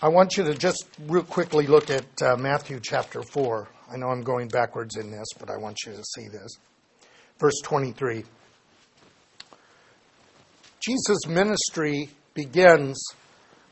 I 0.05 0.09
want 0.09 0.37
you 0.37 0.43
to 0.43 0.53
just 0.53 0.87
real 1.07 1.23
quickly 1.23 1.65
look 1.65 1.89
at 1.89 2.05
uh, 2.21 2.37
Matthew 2.37 2.79
chapter 2.79 3.23
4. 3.23 3.67
I 3.91 3.97
know 3.97 4.09
I'm 4.09 4.21
going 4.21 4.49
backwards 4.49 4.97
in 4.97 5.09
this, 5.09 5.25
but 5.39 5.49
I 5.49 5.57
want 5.57 5.79
you 5.83 5.93
to 5.93 6.03
see 6.03 6.27
this. 6.27 6.59
Verse 7.39 7.59
23. 7.63 8.23
Jesus' 10.79 11.25
ministry 11.25 12.09
begins 12.35 13.03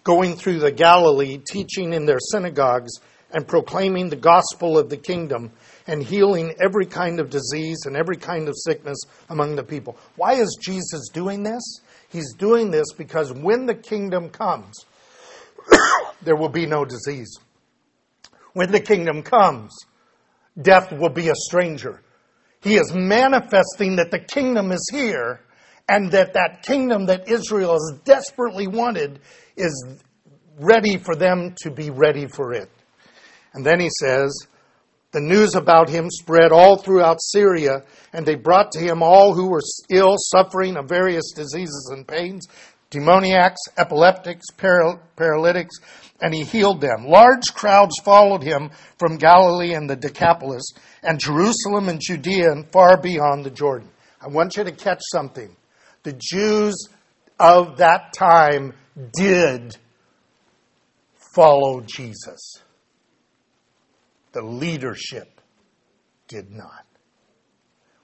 going 0.03 0.35
through 0.35 0.57
the 0.57 0.71
Galilee, 0.71 1.37
teaching 1.37 1.93
in 1.93 2.07
their 2.07 2.17
synagogues 2.31 2.93
and 3.31 3.47
proclaiming 3.47 4.09
the 4.09 4.15
gospel 4.15 4.75
of 4.75 4.89
the 4.89 4.97
kingdom 4.97 5.51
and 5.85 6.01
healing 6.01 6.55
every 6.59 6.87
kind 6.87 7.19
of 7.19 7.29
disease 7.29 7.85
and 7.85 7.95
every 7.95 8.17
kind 8.17 8.47
of 8.47 8.55
sickness 8.57 8.97
among 9.29 9.55
the 9.55 9.63
people. 9.63 9.95
Why 10.15 10.33
is 10.33 10.57
Jesus 10.59 11.09
doing 11.09 11.43
this? 11.43 11.81
He's 12.09 12.33
doing 12.33 12.71
this 12.71 12.91
because 12.97 13.31
when 13.31 13.67
the 13.67 13.75
kingdom 13.75 14.29
comes, 14.29 14.83
there 16.25 16.35
will 16.35 16.49
be 16.49 16.65
no 16.65 16.85
disease. 16.85 17.37
When 18.53 18.71
the 18.71 18.79
kingdom 18.79 19.23
comes, 19.23 19.75
death 20.61 20.91
will 20.91 21.09
be 21.09 21.29
a 21.29 21.35
stranger. 21.35 22.01
He 22.61 22.75
is 22.75 22.93
manifesting 22.93 23.97
that 23.97 24.11
the 24.11 24.19
kingdom 24.19 24.71
is 24.71 24.87
here 24.91 25.41
and 25.89 26.11
that 26.11 26.33
that 26.33 26.63
kingdom 26.63 27.07
that 27.07 27.29
Israel 27.29 27.73
has 27.73 27.99
desperately 28.05 28.67
wanted 28.67 29.19
is 29.57 29.85
ready 30.59 30.97
for 30.97 31.15
them 31.15 31.55
to 31.63 31.71
be 31.71 31.89
ready 31.89 32.27
for 32.27 32.53
it. 32.53 32.69
And 33.53 33.65
then 33.65 33.79
he 33.79 33.89
says, 33.99 34.47
the 35.11 35.21
news 35.21 35.53
about 35.53 35.89
him 35.89 36.09
spread 36.09 36.51
all 36.51 36.77
throughout 36.77 37.21
Syria, 37.21 37.83
and 38.13 38.25
they 38.25 38.33
brought 38.33 38.71
to 38.71 38.79
him 38.79 39.03
all 39.03 39.35
who 39.35 39.47
were 39.47 39.61
ill, 39.91 40.15
suffering 40.17 40.75
of 40.75 40.89
various 40.89 41.31
diseases 41.35 41.91
and 41.93 42.07
pains, 42.07 42.47
demoniacs, 42.93 43.59
epileptics, 43.75 44.45
paralytics, 44.55 45.75
and 46.21 46.33
he 46.33 46.43
healed 46.43 46.79
them. 46.79 47.07
Large 47.07 47.53
crowds 47.55 47.99
followed 48.05 48.43
him 48.43 48.69
from 48.99 49.17
Galilee 49.17 49.73
and 49.73 49.89
the 49.89 49.95
Decapolis, 49.95 50.63
and 51.01 51.19
Jerusalem 51.19 51.89
and 51.89 51.99
Judea 51.99 52.51
and 52.51 52.71
far 52.71 53.01
beyond 53.01 53.45
the 53.45 53.49
Jordan. 53.49 53.89
I 54.21 54.27
want 54.27 54.55
you 54.55 54.63
to 54.63 54.71
catch 54.71 55.01
something. 55.11 55.55
The 56.03 56.13
Jews 56.17 56.87
of 57.39 57.77
that 57.77 58.13
time 58.13 58.73
did 59.11 59.75
follow 61.33 61.81
Jesus. 61.81 62.61
The 64.33 64.43
leadership 64.43 65.41
did 66.27 66.51
not. 66.51 66.85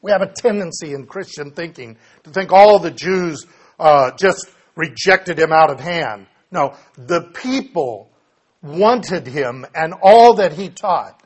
We 0.01 0.11
have 0.11 0.21
a 0.21 0.31
tendency 0.31 0.93
in 0.93 1.05
Christian 1.05 1.51
thinking 1.51 1.97
to 2.23 2.31
think 2.31 2.51
all 2.51 2.79
the 2.79 2.91
Jews 2.91 3.45
uh, 3.79 4.11
just 4.17 4.49
rejected 4.75 5.37
him 5.39 5.51
out 5.51 5.69
of 5.69 5.79
hand. 5.79 6.27
No, 6.51 6.75
the 6.95 7.29
people 7.33 8.09
wanted 8.61 9.27
him 9.27 9.65
and 9.75 9.93
all 10.01 10.35
that 10.35 10.53
he 10.53 10.69
taught. 10.69 11.21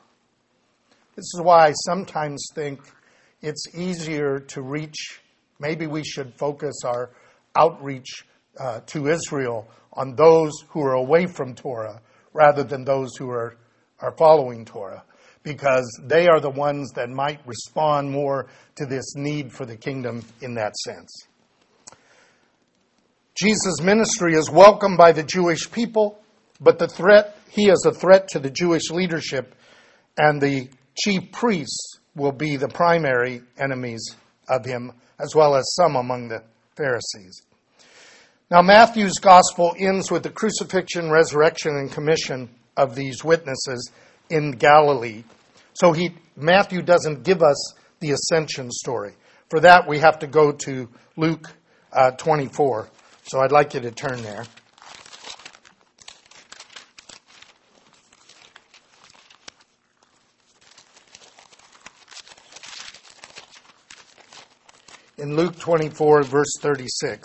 This 1.16 1.24
is 1.34 1.40
why 1.42 1.68
I 1.68 1.72
sometimes 1.72 2.48
think 2.54 2.80
it's 3.40 3.66
easier 3.74 4.40
to 4.40 4.62
reach, 4.62 5.20
maybe 5.58 5.86
we 5.86 6.04
should 6.04 6.34
focus 6.34 6.74
our 6.84 7.10
outreach 7.56 8.26
uh, 8.58 8.80
to 8.86 9.08
Israel 9.08 9.68
on 9.92 10.16
those 10.16 10.52
who 10.68 10.82
are 10.82 10.94
away 10.94 11.26
from 11.26 11.54
Torah 11.54 12.00
rather 12.32 12.64
than 12.64 12.84
those 12.84 13.16
who 13.16 13.30
are 13.30 13.56
are 14.00 14.14
following 14.16 14.64
Torah 14.64 15.02
because 15.42 15.88
they 16.02 16.26
are 16.26 16.40
the 16.40 16.50
ones 16.50 16.90
that 16.92 17.10
might 17.10 17.40
respond 17.46 18.10
more 18.10 18.48
to 18.76 18.86
this 18.86 19.14
need 19.14 19.52
for 19.52 19.66
the 19.66 19.76
kingdom 19.76 20.24
in 20.40 20.54
that 20.54 20.74
sense. 20.76 21.10
Jesus' 23.34 23.80
ministry 23.80 24.34
is 24.34 24.48
welcomed 24.48 24.96
by 24.96 25.12
the 25.12 25.22
Jewish 25.22 25.70
people, 25.70 26.20
but 26.60 26.78
the 26.78 26.86
threat, 26.86 27.36
he 27.50 27.68
is 27.68 27.84
a 27.84 27.92
threat 27.92 28.28
to 28.28 28.38
the 28.38 28.50
Jewish 28.50 28.90
leadership, 28.90 29.54
and 30.16 30.40
the 30.40 30.68
chief 30.96 31.32
priests 31.32 31.98
will 32.14 32.32
be 32.32 32.56
the 32.56 32.68
primary 32.68 33.42
enemies 33.58 34.14
of 34.48 34.64
him, 34.64 34.92
as 35.18 35.34
well 35.34 35.56
as 35.56 35.74
some 35.74 35.96
among 35.96 36.28
the 36.28 36.42
Pharisees. 36.76 37.42
Now, 38.50 38.62
Matthew's 38.62 39.18
gospel 39.18 39.74
ends 39.78 40.10
with 40.10 40.22
the 40.22 40.30
crucifixion, 40.30 41.10
resurrection, 41.10 41.76
and 41.76 41.90
commission 41.90 42.48
of 42.76 42.94
these 42.94 43.24
witnesses 43.24 43.90
in 44.30 44.52
Galilee. 44.52 45.24
So 45.72 45.92
he, 45.92 46.14
Matthew 46.36 46.82
doesn't 46.82 47.24
give 47.24 47.42
us 47.42 47.74
the 47.98 48.12
ascension 48.12 48.70
story. 48.70 49.14
For 49.50 49.60
that, 49.60 49.88
we 49.88 49.98
have 49.98 50.20
to 50.20 50.28
go 50.28 50.52
to 50.52 50.88
Luke 51.16 51.50
uh, 51.92 52.12
24. 52.12 52.88
So 53.26 53.40
I'd 53.40 53.52
like 53.52 53.74
you 53.74 53.80
to 53.80 53.90
turn 53.90 54.22
there. 54.22 54.44
In 65.18 65.36
Luke 65.36 65.58
24, 65.58 66.24
verse 66.24 66.56
36. 66.60 67.22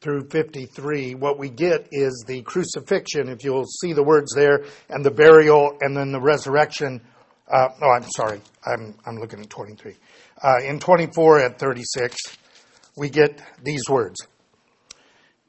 through 0.00 0.26
53, 0.30 1.14
what 1.14 1.38
we 1.38 1.50
get 1.50 1.86
is 1.92 2.24
the 2.26 2.40
crucifixion, 2.42 3.28
if 3.28 3.44
you'll 3.44 3.66
see 3.66 3.92
the 3.92 4.02
words 4.02 4.32
there, 4.34 4.64
and 4.88 5.04
the 5.04 5.10
burial, 5.10 5.76
and 5.82 5.94
then 5.94 6.10
the 6.10 6.20
resurrection. 6.20 7.02
Uh, 7.50 7.68
oh, 7.82 7.90
I'm 7.90 8.08
sorry. 8.10 8.40
I'm, 8.64 8.94
I'm 9.04 9.16
looking 9.16 9.40
at 9.40 9.50
23. 9.50 9.96
Uh, 10.42 10.60
in 10.64 10.78
24 10.78 11.40
at 11.40 11.58
36, 11.58 12.16
we 12.96 13.08
get 13.10 13.42
these 13.62 13.82
words. 13.88 14.20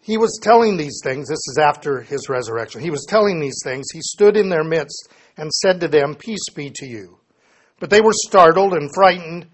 He 0.02 0.18
was 0.18 0.40
telling 0.42 0.78
these 0.78 1.00
things, 1.04 1.30
this 1.30 1.48
is 1.48 1.60
after 1.62 2.02
his 2.02 2.28
resurrection. 2.28 2.82
He 2.82 2.90
was 2.90 3.06
telling 3.08 3.40
these 3.40 3.60
things. 3.64 3.86
He 3.94 4.02
stood 4.02 4.36
in 4.36 4.50
their 4.50 4.64
midst 4.64 5.10
and 5.38 5.52
said 5.52 5.80
to 5.82 5.88
them, 5.88 6.16
Peace 6.16 6.50
be 6.56 6.72
to 6.76 6.88
you. 6.88 7.20
But 7.80 7.92
they 7.92 8.02
were 8.02 8.14
startled 8.14 8.74
and 8.74 8.90
frightened 8.96 9.48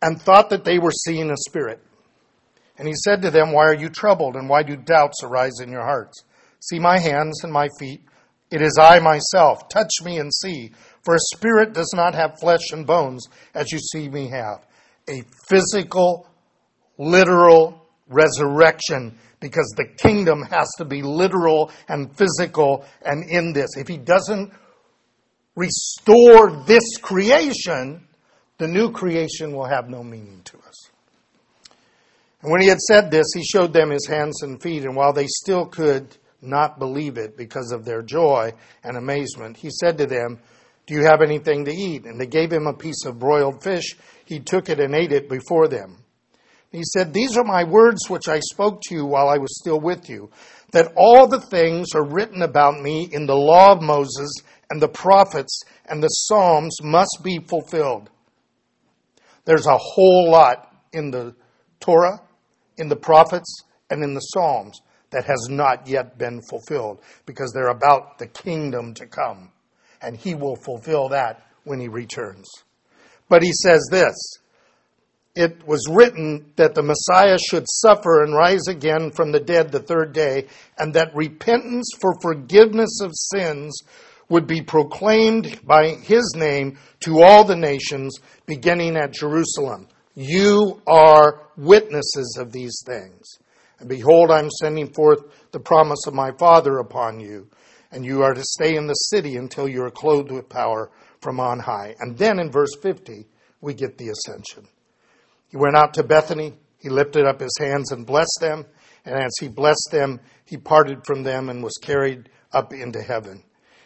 and 0.00 0.20
thought 0.20 0.50
that 0.50 0.64
they 0.64 0.78
were 0.78 0.92
seeing 0.92 1.30
a 1.30 1.36
spirit. 1.36 1.82
And 2.76 2.86
he 2.86 2.94
said 2.94 3.22
to 3.22 3.30
them, 3.32 3.50
Why 3.50 3.64
are 3.64 3.74
you 3.74 3.88
troubled, 3.88 4.36
and 4.36 4.48
why 4.48 4.62
do 4.62 4.76
doubts 4.76 5.24
arise 5.24 5.58
in 5.60 5.72
your 5.72 5.84
hearts? 5.84 6.22
See 6.60 6.78
my 6.78 6.98
hands 6.98 7.42
and 7.42 7.52
my 7.52 7.68
feet. 7.80 8.02
It 8.50 8.62
is 8.62 8.78
I 8.80 9.00
myself. 9.00 9.68
Touch 9.68 9.90
me 10.02 10.18
and 10.18 10.32
see. 10.32 10.72
For 11.08 11.14
a 11.14 11.36
spirit 11.36 11.72
does 11.72 11.94
not 11.96 12.14
have 12.16 12.38
flesh 12.38 12.70
and 12.70 12.86
bones, 12.86 13.28
as 13.54 13.72
you 13.72 13.78
see 13.78 14.10
me 14.10 14.28
have. 14.28 14.66
A 15.08 15.22
physical, 15.48 16.28
literal 16.98 17.82
resurrection, 18.08 19.18
because 19.40 19.72
the 19.78 19.86
kingdom 19.86 20.42
has 20.42 20.68
to 20.76 20.84
be 20.84 21.00
literal 21.00 21.70
and 21.88 22.14
physical 22.14 22.84
and 23.00 23.24
in 23.24 23.54
this. 23.54 23.70
If 23.78 23.88
he 23.88 23.96
doesn't 23.96 24.52
restore 25.56 26.62
this 26.66 26.98
creation, 26.98 28.06
the 28.58 28.68
new 28.68 28.92
creation 28.92 29.52
will 29.52 29.64
have 29.64 29.88
no 29.88 30.02
meaning 30.02 30.42
to 30.44 30.58
us. 30.58 30.90
And 32.42 32.52
when 32.52 32.60
he 32.60 32.68
had 32.68 32.80
said 32.80 33.10
this, 33.10 33.32
he 33.34 33.44
showed 33.44 33.72
them 33.72 33.88
his 33.88 34.06
hands 34.06 34.42
and 34.42 34.60
feet, 34.60 34.84
and 34.84 34.94
while 34.94 35.14
they 35.14 35.26
still 35.26 35.64
could 35.64 36.18
not 36.42 36.78
believe 36.78 37.16
it 37.16 37.34
because 37.34 37.72
of 37.72 37.86
their 37.86 38.02
joy 38.02 38.52
and 38.84 38.98
amazement, 38.98 39.56
he 39.56 39.70
said 39.70 39.96
to 39.96 40.04
them, 40.04 40.38
Do 40.88 40.94
you 40.94 41.04
have 41.04 41.20
anything 41.20 41.66
to 41.66 41.70
eat? 41.70 42.06
And 42.06 42.18
they 42.18 42.26
gave 42.26 42.50
him 42.50 42.66
a 42.66 42.72
piece 42.72 43.04
of 43.04 43.18
broiled 43.18 43.62
fish. 43.62 43.94
He 44.24 44.40
took 44.40 44.70
it 44.70 44.80
and 44.80 44.94
ate 44.94 45.12
it 45.12 45.28
before 45.28 45.68
them. 45.68 45.98
He 46.72 46.82
said, 46.82 47.12
These 47.12 47.36
are 47.36 47.44
my 47.44 47.64
words 47.64 48.08
which 48.08 48.26
I 48.26 48.40
spoke 48.40 48.80
to 48.84 48.94
you 48.94 49.04
while 49.04 49.28
I 49.28 49.36
was 49.36 49.58
still 49.60 49.78
with 49.78 50.08
you, 50.08 50.30
that 50.72 50.94
all 50.96 51.28
the 51.28 51.42
things 51.42 51.94
are 51.94 52.08
written 52.08 52.40
about 52.40 52.80
me 52.80 53.06
in 53.12 53.26
the 53.26 53.36
law 53.36 53.72
of 53.72 53.82
Moses 53.82 54.32
and 54.70 54.80
the 54.80 54.88
prophets 54.88 55.60
and 55.84 56.02
the 56.02 56.08
Psalms 56.08 56.78
must 56.82 57.18
be 57.22 57.38
fulfilled. 57.38 58.08
There's 59.44 59.66
a 59.66 59.76
whole 59.76 60.30
lot 60.30 60.74
in 60.94 61.10
the 61.10 61.34
Torah, 61.80 62.22
in 62.78 62.88
the 62.88 62.96
prophets, 62.96 63.62
and 63.90 64.02
in 64.02 64.14
the 64.14 64.20
Psalms 64.20 64.80
that 65.10 65.26
has 65.26 65.48
not 65.50 65.86
yet 65.86 66.16
been 66.16 66.40
fulfilled 66.48 67.02
because 67.26 67.52
they're 67.52 67.68
about 67.68 68.18
the 68.18 68.26
kingdom 68.26 68.94
to 68.94 69.06
come. 69.06 69.52
And 70.00 70.16
he 70.16 70.34
will 70.34 70.56
fulfill 70.56 71.08
that 71.10 71.42
when 71.64 71.80
he 71.80 71.88
returns. 71.88 72.48
But 73.28 73.42
he 73.42 73.52
says 73.52 73.86
this 73.90 74.14
it 75.38 75.64
was 75.68 75.86
written 75.88 76.52
that 76.56 76.74
the 76.74 76.82
Messiah 76.82 77.38
should 77.38 77.66
suffer 77.68 78.24
and 78.24 78.34
rise 78.34 78.66
again 78.66 79.12
from 79.12 79.30
the 79.30 79.38
dead 79.38 79.70
the 79.70 79.78
third 79.78 80.12
day, 80.12 80.48
and 80.76 80.92
that 80.94 81.14
repentance 81.14 81.92
for 82.00 82.18
forgiveness 82.20 83.00
of 83.00 83.12
sins 83.14 83.82
would 84.28 84.48
be 84.48 84.62
proclaimed 84.62 85.60
by 85.64 85.90
his 85.90 86.34
name 86.36 86.76
to 87.00 87.22
all 87.22 87.44
the 87.44 87.54
nations, 87.54 88.18
beginning 88.46 88.96
at 88.96 89.12
Jerusalem. 89.12 89.86
You 90.16 90.82
are 90.88 91.42
witnesses 91.56 92.36
of 92.40 92.50
these 92.50 92.82
things. 92.84 93.38
And 93.78 93.88
behold, 93.88 94.32
I'm 94.32 94.50
sending 94.50 94.92
forth 94.92 95.20
the 95.52 95.60
promise 95.60 96.04
of 96.08 96.14
my 96.14 96.32
Father 96.32 96.78
upon 96.78 97.20
you, 97.20 97.46
and 97.90 98.04
you 98.04 98.22
are 98.22 98.34
to 98.34 98.42
stay 98.42 98.76
in 98.76 98.86
the 98.86 98.94
city 98.94 99.36
until 99.36 99.68
you 99.68 99.82
are 99.82 99.90
clothed 99.90 100.30
with 100.30 100.48
power 100.48 100.90
from 101.20 101.40
on 101.40 101.58
high. 101.58 101.94
And 102.00 102.16
then 102.16 102.38
in 102.38 102.50
verse 102.50 102.74
50, 102.82 103.26
we 103.60 103.74
get 103.74 103.98
the 103.98 104.10
ascension. 104.10 104.68
He 105.48 105.56
went 105.56 105.76
out 105.76 105.94
to 105.94 106.02
Bethany, 106.02 106.54
he 106.78 106.88
lifted 106.88 107.26
up 107.26 107.40
his 107.40 107.56
hands 107.58 107.92
and 107.92 108.06
blessed 108.06 108.38
them, 108.40 108.66
and 109.04 109.14
as 109.14 109.32
he 109.40 109.48
blessed 109.48 109.88
them, 109.90 110.20
he 110.44 110.56
parted 110.56 111.04
from 111.06 111.22
them 111.22 111.48
and 111.48 111.62
was 111.62 111.78
carried 111.80 112.28
up 112.52 112.72
into 112.72 113.00
heaven 113.00 113.42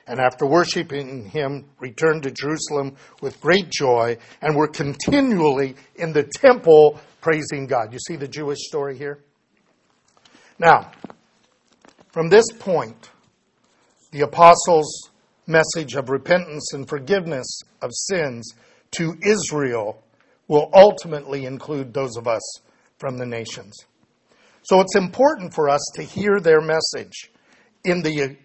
and 0.07 0.21
after 0.21 0.47
worshiping 0.47 1.27
him, 1.27 1.67
returned 1.79 2.25
to 2.25 2.31
Jerusalem 2.31 2.97
with 3.21 3.41
great 3.41 3.71
joy 3.71 4.19
and 4.41 4.57
were 4.57 4.69
continually 4.69 5.77
in 5.97 6.13
the 6.13 6.25
temple 6.25 7.01
praising 7.21 7.67
God. 7.67 7.93
You 7.93 7.99
see 7.99 8.17
the 8.17 8.29
Jewish 8.29 8.59
story 8.61 8.99
here? 8.99 9.21
Now, 10.59 10.91
from 12.13 12.29
this 12.29 12.47
point, 12.59 13.11
the 14.13 14.21
apostles' 14.21 15.11
message 15.47 15.95
of 15.95 16.09
repentance 16.09 16.73
and 16.73 16.89
forgiveness 16.89 17.61
of 17.81 17.91
sins 17.93 18.55
to 18.93 19.17
Israel 19.23 20.01
will 20.47 20.71
ultimately 20.73 21.47
include 21.47 21.93
those 21.93 22.17
of 22.17 22.29
us 22.29 22.61
from 22.99 23.19
the 23.19 23.27
nations. 23.27 23.75
So 24.63 24.81
it's 24.81 24.95
important 24.95 25.55
for 25.55 25.69
us 25.69 25.81
to 25.95 26.03
hear 26.03 26.39
their 26.39 26.61
message 26.61 27.31
in 27.85 28.03
the 28.03 28.37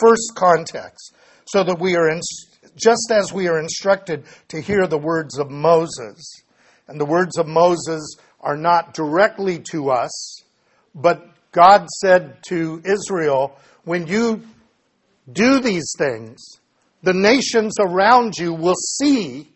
first 0.00 0.32
context, 0.34 1.14
so 1.44 1.62
that 1.62 1.78
we 1.78 1.94
are 1.94 2.08
in, 2.10 2.20
just 2.74 3.12
as 3.12 3.32
we 3.32 3.48
are 3.48 3.60
instructed 3.60 4.24
to 4.48 4.60
hear 4.60 4.86
the 4.86 4.98
words 4.98 5.38
of 5.38 5.50
Moses. 5.50 6.42
And 6.88 6.98
the 7.00 7.04
words 7.04 7.38
of 7.38 7.46
Moses 7.46 8.16
are 8.40 8.56
not 8.56 8.94
directly 8.94 9.60
to 9.70 9.90
us, 9.90 10.42
but 10.94 11.28
God 11.52 11.86
said 12.00 12.38
to 12.48 12.82
Israel, 12.84 13.56
when 13.84 14.06
you 14.06 14.42
do 15.30 15.60
these 15.60 15.92
things, 15.96 16.42
the 17.02 17.12
nations 17.12 17.76
around 17.80 18.38
you 18.38 18.54
will 18.54 18.74
see 18.74 19.48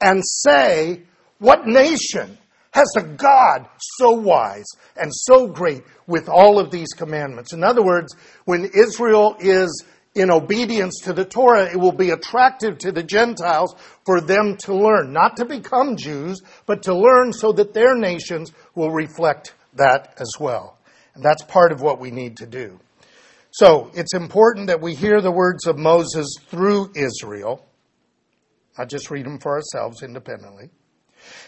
and 0.00 0.22
say, 0.24 1.02
What 1.38 1.66
nation 1.66 2.38
has 2.72 2.92
a 2.96 3.02
God 3.02 3.66
so 3.98 4.12
wise 4.12 4.66
and 4.96 5.10
so 5.12 5.48
great 5.48 5.82
with 6.06 6.28
all 6.28 6.58
of 6.58 6.70
these 6.70 6.92
commandments. 6.92 7.52
In 7.52 7.64
other 7.64 7.82
words, 7.82 8.14
when 8.44 8.70
Israel 8.74 9.36
is 9.40 9.84
in 10.14 10.30
obedience 10.30 11.00
to 11.04 11.12
the 11.12 11.24
Torah, 11.24 11.70
it 11.70 11.76
will 11.78 11.92
be 11.92 12.10
attractive 12.10 12.78
to 12.78 12.92
the 12.92 13.02
Gentiles 13.02 13.74
for 14.04 14.20
them 14.20 14.56
to 14.58 14.74
learn, 14.74 15.12
not 15.12 15.36
to 15.36 15.44
become 15.44 15.96
Jews, 15.96 16.42
but 16.66 16.82
to 16.84 16.94
learn 16.94 17.32
so 17.32 17.52
that 17.52 17.74
their 17.74 17.96
nations 17.96 18.52
will 18.74 18.90
reflect 18.90 19.54
that 19.74 20.14
as 20.18 20.32
well. 20.38 20.78
And 21.14 21.24
that's 21.24 21.42
part 21.42 21.72
of 21.72 21.80
what 21.80 22.00
we 22.00 22.10
need 22.10 22.38
to 22.38 22.46
do. 22.46 22.80
So 23.52 23.90
it's 23.94 24.14
important 24.14 24.68
that 24.68 24.80
we 24.80 24.94
hear 24.94 25.20
the 25.20 25.32
words 25.32 25.66
of 25.66 25.76
Moses 25.76 26.36
through 26.48 26.92
Israel, 26.94 27.66
not 28.78 28.88
just 28.88 29.10
read 29.10 29.26
them 29.26 29.38
for 29.38 29.56
ourselves 29.56 30.02
independently 30.02 30.70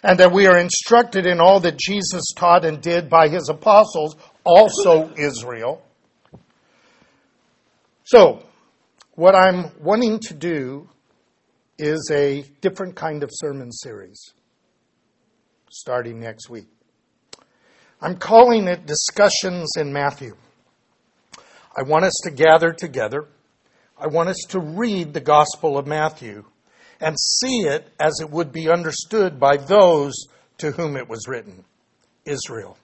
and 0.02 0.18
that 0.18 0.32
we 0.32 0.46
are 0.46 0.58
instructed 0.58 1.26
in 1.26 1.40
all 1.40 1.60
that 1.60 1.76
Jesus 1.78 2.32
taught 2.36 2.64
and 2.64 2.80
did 2.80 3.08
by 3.08 3.28
his 3.28 3.48
apostles, 3.48 4.16
also 4.44 5.12
Israel. 5.16 5.82
So, 8.04 8.42
what 9.14 9.34
I'm 9.34 9.70
wanting 9.80 10.18
to 10.20 10.34
do 10.34 10.88
is 11.78 12.10
a 12.12 12.42
different 12.60 12.96
kind 12.96 13.22
of 13.22 13.30
sermon 13.32 13.72
series 13.72 14.34
starting 15.70 16.20
next 16.20 16.50
week. 16.50 16.68
I'm 18.00 18.16
calling 18.16 18.66
it 18.66 18.84
Discussions 18.86 19.76
in 19.76 19.92
Matthew. 19.92 20.36
I 21.74 21.82
want 21.82 22.04
us 22.04 22.20
to 22.24 22.30
gather 22.30 22.72
together. 22.72 23.26
I 23.98 24.06
want 24.06 24.28
us 24.28 24.44
to 24.50 24.58
read 24.58 25.14
the 25.14 25.20
Gospel 25.20 25.78
of 25.78 25.86
Matthew 25.86 26.44
and 27.00 27.16
see 27.18 27.62
it 27.62 27.88
as 27.98 28.20
it 28.20 28.30
would 28.30 28.52
be 28.52 28.68
understood 28.68 29.40
by 29.40 29.56
those 29.56 30.26
to 30.58 30.72
whom 30.72 30.96
it 30.96 31.08
was 31.08 31.26
written 31.26 31.64
Israel. 32.24 32.76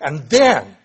And 0.00 0.28
then 0.30 0.76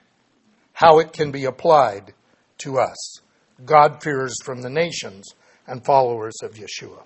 how 0.74 1.00
it 1.00 1.14
can 1.14 1.32
be 1.32 1.46
applied 1.46 2.14
to 2.60 2.80
us, 2.80 3.22
God-fearers 3.66 4.36
from 4.44 4.62
the 4.62 4.70
nations 4.70 5.36
and 5.68 5.86
followers 5.86 6.36
of 6.42 6.56
Yeshua. 6.56 7.04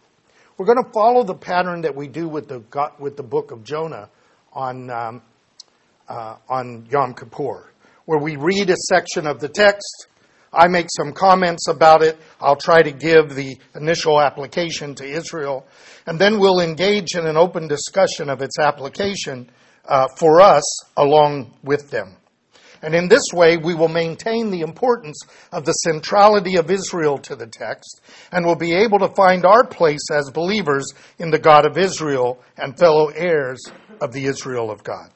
We're 0.57 0.65
going 0.65 0.83
to 0.83 0.91
follow 0.93 1.23
the 1.23 1.35
pattern 1.35 1.81
that 1.81 1.95
we 1.95 2.07
do 2.07 2.29
with 2.29 2.47
the, 2.47 2.63
with 2.99 3.17
the 3.17 3.23
book 3.23 3.51
of 3.51 3.63
Jonah 3.63 4.09
on, 4.53 4.89
um, 4.89 5.21
uh, 6.07 6.37
on 6.47 6.87
Yom 6.89 7.13
Kippur, 7.13 7.71
where 8.05 8.19
we 8.19 8.35
read 8.35 8.69
a 8.69 8.75
section 8.75 9.27
of 9.27 9.39
the 9.39 9.49
text 9.49 10.07
I 10.55 10.69
make 10.69 10.87
some 10.89 11.11
comments 11.11 11.67
about 11.67 12.01
it. 12.01 12.17
I'll 12.39 12.55
try 12.55 12.81
to 12.81 12.91
give 12.91 13.35
the 13.35 13.57
initial 13.75 14.21
application 14.21 14.95
to 14.95 15.05
Israel. 15.05 15.67
And 16.05 16.17
then 16.17 16.39
we'll 16.39 16.61
engage 16.61 17.15
in 17.15 17.27
an 17.27 17.35
open 17.35 17.67
discussion 17.67 18.29
of 18.29 18.41
its 18.41 18.57
application 18.57 19.51
uh, 19.83 20.07
for 20.17 20.39
us 20.39 20.63
along 20.95 21.53
with 21.61 21.91
them. 21.91 22.15
And 22.81 22.93
in 22.93 23.07
this 23.07 23.25
way, 23.33 23.57
we 23.57 23.73
will 23.73 23.87
maintain 23.87 24.51
the 24.51 24.61
importance 24.61 25.19
of 25.51 25.65
the 25.65 25.73
centrality 25.73 26.55
of 26.57 26.69
Israel 26.69 27.17
to 27.19 27.35
the 27.35 27.47
text 27.47 28.01
and 28.31 28.45
will 28.45 28.55
be 28.55 28.73
able 28.73 28.99
to 28.99 29.13
find 29.15 29.45
our 29.45 29.65
place 29.65 30.07
as 30.11 30.29
believers 30.29 30.93
in 31.17 31.31
the 31.31 31.39
God 31.39 31.65
of 31.65 31.77
Israel 31.77 32.39
and 32.57 32.77
fellow 32.77 33.07
heirs 33.07 33.61
of 33.99 34.13
the 34.13 34.25
Israel 34.25 34.69
of 34.69 34.83
God. 34.83 35.09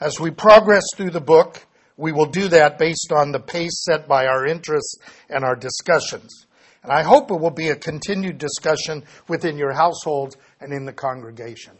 As 0.00 0.18
we 0.18 0.30
progress 0.32 0.84
through 0.96 1.10
the 1.10 1.20
book, 1.20 1.64
we 1.96 2.12
will 2.12 2.26
do 2.26 2.48
that 2.48 2.78
based 2.78 3.12
on 3.12 3.32
the 3.32 3.40
pace 3.40 3.84
set 3.84 4.08
by 4.08 4.26
our 4.26 4.46
interests 4.46 4.96
and 5.28 5.44
our 5.44 5.54
discussions. 5.54 6.46
And 6.82 6.92
I 6.92 7.02
hope 7.02 7.30
it 7.30 7.40
will 7.40 7.50
be 7.50 7.70
a 7.70 7.76
continued 7.76 8.38
discussion 8.38 9.04
within 9.28 9.56
your 9.56 9.72
households 9.72 10.36
and 10.60 10.72
in 10.72 10.84
the 10.84 10.92
congregation. 10.92 11.72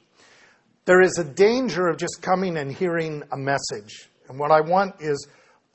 There 0.87 1.01
is 1.01 1.19
a 1.19 1.25
danger 1.25 1.89
of 1.89 1.99
just 1.99 2.23
coming 2.23 2.57
and 2.57 2.73
hearing 2.73 3.23
a 3.33 3.37
message. 3.37 4.09
And 4.29 4.39
what 4.39 4.51
I 4.51 4.61
want 4.61 4.97
is 5.01 5.27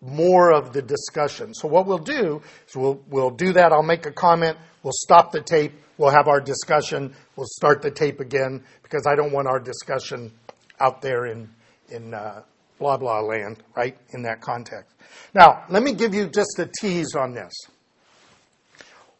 more 0.01 0.51
of 0.51 0.71
the 0.71 0.81
discussion. 0.81 1.53
So 1.53 1.67
what 1.67 1.85
we'll 1.85 1.97
do 1.97 2.41
is 2.67 2.75
we'll, 2.75 3.01
we'll 3.09 3.31
do 3.31 3.53
that. 3.53 3.71
I'll 3.71 3.83
make 3.83 4.05
a 4.05 4.11
comment. 4.11 4.57
We'll 4.83 4.93
stop 4.95 5.31
the 5.31 5.41
tape. 5.41 5.73
We'll 5.97 6.11
have 6.11 6.27
our 6.27 6.39
discussion. 6.39 7.13
We'll 7.35 7.47
start 7.47 7.81
the 7.81 7.91
tape 7.91 8.19
again 8.19 8.63
because 8.83 9.05
I 9.05 9.15
don't 9.15 9.33
want 9.33 9.47
our 9.47 9.59
discussion 9.59 10.31
out 10.79 11.01
there 11.01 11.25
in, 11.25 11.49
in, 11.89 12.13
uh, 12.13 12.43
blah, 12.79 12.97
blah 12.97 13.19
land, 13.19 13.61
right, 13.75 13.97
in 14.13 14.23
that 14.23 14.41
context. 14.41 14.95
Now, 15.35 15.65
let 15.69 15.83
me 15.83 15.93
give 15.93 16.15
you 16.15 16.27
just 16.27 16.57
a 16.57 16.65
tease 16.79 17.15
on 17.15 17.33
this. 17.33 17.53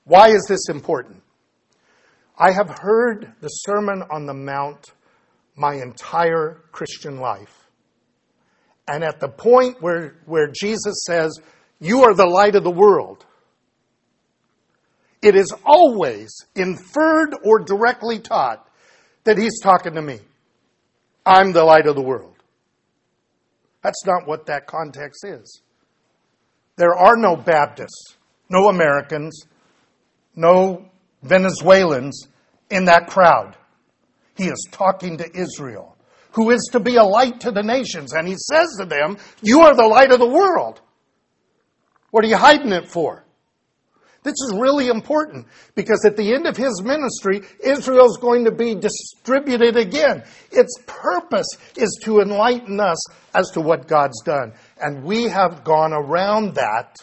Why 0.05 0.30
is 0.30 0.45
this 0.47 0.70
important? 0.70 1.22
I 2.38 2.51
have 2.51 2.70
heard 2.70 3.34
the 3.41 3.49
Sermon 3.49 4.01
on 4.10 4.26
the 4.26 4.34
Mount 4.34 4.93
my 5.55 5.76
entire 5.76 6.64
Christian 6.72 7.20
life. 7.20 7.68
And 8.88 9.03
at 9.03 9.20
the 9.20 9.28
point 9.28 9.82
where, 9.82 10.16
where 10.26 10.47
Jesus 10.47 11.03
says, 11.05 11.38
You 11.80 12.03
are 12.05 12.16
the 12.16 12.26
light 12.26 12.55
of 12.55 12.64
the 12.64 12.72
world, 12.72 13.26
it 15.22 15.36
is 15.36 15.53
always 15.66 16.34
inferred 16.55 17.36
or 17.43 17.60
directly 17.60 18.20
taught 18.20 18.68
that 19.26 19.38
he's 19.38 19.60
talking 19.62 19.93
to 19.93 20.01
me. 20.01 20.20
I'm 21.26 21.51
the 21.51 21.64
light 21.64 21.86
of 21.86 21.95
the 21.95 22.01
world. 22.01 22.38
That's 23.82 24.05
not 24.05 24.27
what 24.27 24.45
that 24.47 24.67
context 24.67 25.25
is. 25.25 25.61
There 26.75 26.95
are 26.95 27.15
no 27.17 27.36
Baptists, 27.36 28.17
no 28.49 28.67
Americans, 28.67 29.45
no 30.36 30.86
Venezuelans 31.23 32.27
in 32.69 32.86
that 32.86 33.07
crowd. 33.07 33.57
He 34.36 34.45
is 34.45 34.67
talking 34.71 35.17
to 35.17 35.30
Israel, 35.38 35.97
who 36.32 36.51
is 36.51 36.69
to 36.71 36.80
be 36.80 36.95
a 36.95 37.03
light 37.03 37.41
to 37.41 37.51
the 37.51 37.63
nations. 37.63 38.13
And 38.13 38.27
he 38.27 38.36
says 38.38 38.67
to 38.80 38.86
them, 38.86 39.17
You 39.41 39.61
are 39.61 39.75
the 39.75 39.88
light 39.88 40.11
of 40.11 40.19
the 40.19 40.27
world. 40.27 40.82
What 42.11 42.23
are 42.23 42.27
you 42.27 42.38
hiding 42.38 42.71
it 42.71 42.88
for? 42.88 43.25
This 44.24 44.34
is 44.34 44.53
really 44.53 44.89
important 44.89 45.47
because 45.76 46.03
at 46.05 46.17
the 46.17 46.34
end 46.34 46.45
of 46.45 46.57
his 46.57 46.82
ministry, 46.84 47.41
Israel 47.63 48.05
is 48.05 48.17
going 48.17 48.45
to 48.45 48.51
be 48.51 48.76
distributed 48.76 49.78
again. 49.78 50.24
Its 50.51 50.78
purpose 50.86 51.47
is 51.78 51.99
to 52.03 52.20
enlighten 52.20 52.80
us 52.80 53.09
as 53.34 53.49
to 53.51 53.61
what 53.61 53.88
God's 53.88 54.22
done. 54.24 54.53
And 54.82 55.03
we 55.03 55.24
have 55.24 55.63
gone 55.63 55.93
around 55.93 56.55
that 56.55 56.97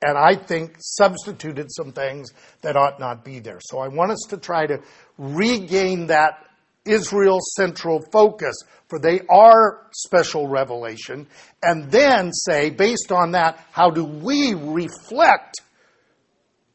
and 0.00 0.16
I 0.16 0.36
think 0.36 0.76
substituted 0.78 1.66
some 1.70 1.92
things 1.92 2.30
that 2.60 2.76
ought 2.76 3.00
not 3.00 3.24
be 3.24 3.40
there. 3.40 3.58
So 3.60 3.78
I 3.78 3.88
want 3.88 4.12
us 4.12 4.26
to 4.30 4.36
try 4.36 4.66
to 4.66 4.80
regain 5.18 6.06
that 6.06 6.46
Israel 6.84 7.38
central 7.56 8.00
focus, 8.12 8.54
for 8.88 8.98
they 8.98 9.20
are 9.28 9.86
special 9.92 10.46
revelation, 10.46 11.26
and 11.62 11.90
then 11.90 12.32
say, 12.32 12.70
based 12.70 13.10
on 13.10 13.32
that, 13.32 13.58
how 13.72 13.90
do 13.90 14.04
we 14.04 14.54
reflect 14.54 15.60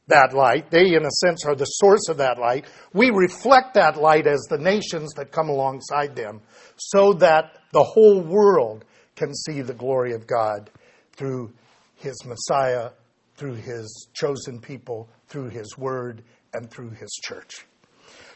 that 0.08 0.34
light? 0.34 0.70
They, 0.70 0.96
in 0.96 1.06
a 1.06 1.12
sense, 1.12 1.46
are 1.46 1.56
the 1.56 1.66
source 1.66 2.10
of 2.10 2.18
that 2.18 2.38
light. 2.38 2.66
We 2.94 3.10
reflect 3.10 3.76
that 3.76 3.98
light 3.98 4.28
as 4.28 4.42
the 4.50 4.58
nations 4.58 5.14
that 5.14 5.32
come 5.32 5.50
alongside 5.50 6.16
them, 6.16 6.42
so 6.78 7.14
that 7.14 7.60
the 7.72 7.84
whole 7.84 8.22
world 8.22 8.86
can 9.16 9.34
see 9.34 9.62
the 9.62 9.74
glory 9.74 10.14
of 10.14 10.28
God 10.28 10.70
through 11.14 11.54
his 11.96 12.16
Messiah, 12.26 12.90
through 13.36 13.56
his 13.56 14.08
chosen 14.14 14.60
people, 14.60 15.10
through 15.28 15.50
his 15.50 15.78
word, 15.78 16.24
and 16.54 16.70
through 16.70 16.92
his 16.92 17.12
church. 17.24 17.66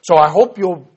So 0.02 0.16
I 0.16 0.30
hope 0.30 0.58
you'll 0.58 0.90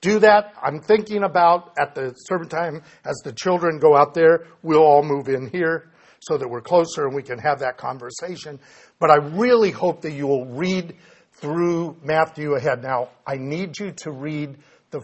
do 0.00 0.18
that. 0.20 0.54
I'm 0.62 0.80
thinking 0.80 1.24
about 1.24 1.72
at 1.78 1.94
the 1.94 2.12
sermon 2.12 2.48
time 2.48 2.82
as 3.04 3.16
the 3.24 3.32
children 3.32 3.78
go 3.78 3.96
out 3.96 4.14
there, 4.14 4.46
we'll 4.62 4.82
all 4.82 5.02
move 5.02 5.28
in 5.28 5.48
here 5.48 5.90
so 6.20 6.36
that 6.36 6.48
we're 6.48 6.60
closer 6.60 7.06
and 7.06 7.14
we 7.14 7.22
can 7.22 7.38
have 7.38 7.60
that 7.60 7.76
conversation. 7.76 8.58
But 8.98 9.10
I 9.10 9.16
really 9.16 9.70
hope 9.70 10.02
that 10.02 10.12
you 10.12 10.26
will 10.26 10.46
read 10.46 10.96
through 11.32 11.96
Matthew 12.02 12.54
ahead. 12.54 12.82
Now, 12.82 13.10
I 13.26 13.36
need 13.36 13.78
you 13.78 13.92
to 13.92 14.10
read 14.10 14.56
the 14.90 15.02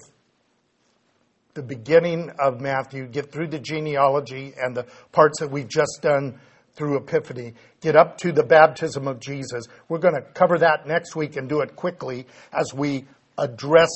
the 1.55 1.63
beginning 1.63 2.31
of 2.41 2.61
Matthew, 2.61 3.07
get 3.07 3.31
through 3.31 3.47
the 3.47 3.61
genealogy 3.61 4.53
and 4.57 4.77
the 4.77 4.87
parts 5.13 5.39
that 5.39 5.51
we've 5.51 5.69
just 5.69 6.01
done 6.03 6.41
through 6.75 6.97
Epiphany, 6.97 7.55
get 7.81 7.95
up 7.95 8.19
to 8.19 8.33
the 8.33 8.43
baptism 8.43 9.07
of 9.07 9.21
Jesus. 9.21 9.67
We're 9.89 9.99
going 10.01 10.15
to 10.15 10.23
cover 10.23 10.59
that 10.59 10.87
next 10.87 11.15
week 11.15 11.37
and 11.37 11.49
do 11.49 11.61
it 11.61 11.77
quickly 11.77 12.27
as 12.53 12.75
we 12.75 13.07
address, 13.39 13.91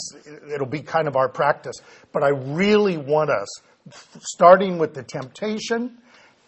it'll 0.53 0.69
be 0.69 0.83
kind 0.83 1.09
of 1.09 1.17
our 1.17 1.29
practice. 1.29 1.77
But 2.13 2.23
I 2.23 2.29
really 2.29 2.97
want 2.97 3.31
us, 3.31 3.49
starting 4.21 4.79
with 4.79 4.95
the 4.95 5.03
temptation 5.03 5.99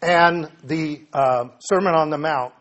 and 0.03 0.51
the 0.65 1.03
uh, 1.13 1.49
Sermon 1.61 1.95
on 1.95 2.11
the 2.11 2.19
Mount, 2.19 2.55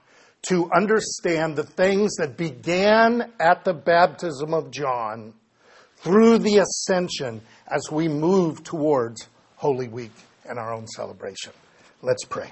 to 0.44 0.70
understand 0.72 1.56
the 1.56 1.64
things 1.64 2.16
that 2.18 2.38
began 2.38 3.32
at 3.40 3.66
the 3.66 3.74
baptism 3.74 4.54
of 4.54 4.72
John 4.72 5.34
through 5.98 6.40
the 6.40 6.60
ascension 6.60 7.42
as 7.68 7.92
we 7.92 8.08
move 8.08 8.64
towards 8.64 9.28
Holy 9.58 9.90
Week 9.90 10.14
and 10.46 10.58
our 10.58 10.74
own 10.74 10.88
celebration. 10.88 11.52
Let's 12.02 12.24
pray. 12.24 12.50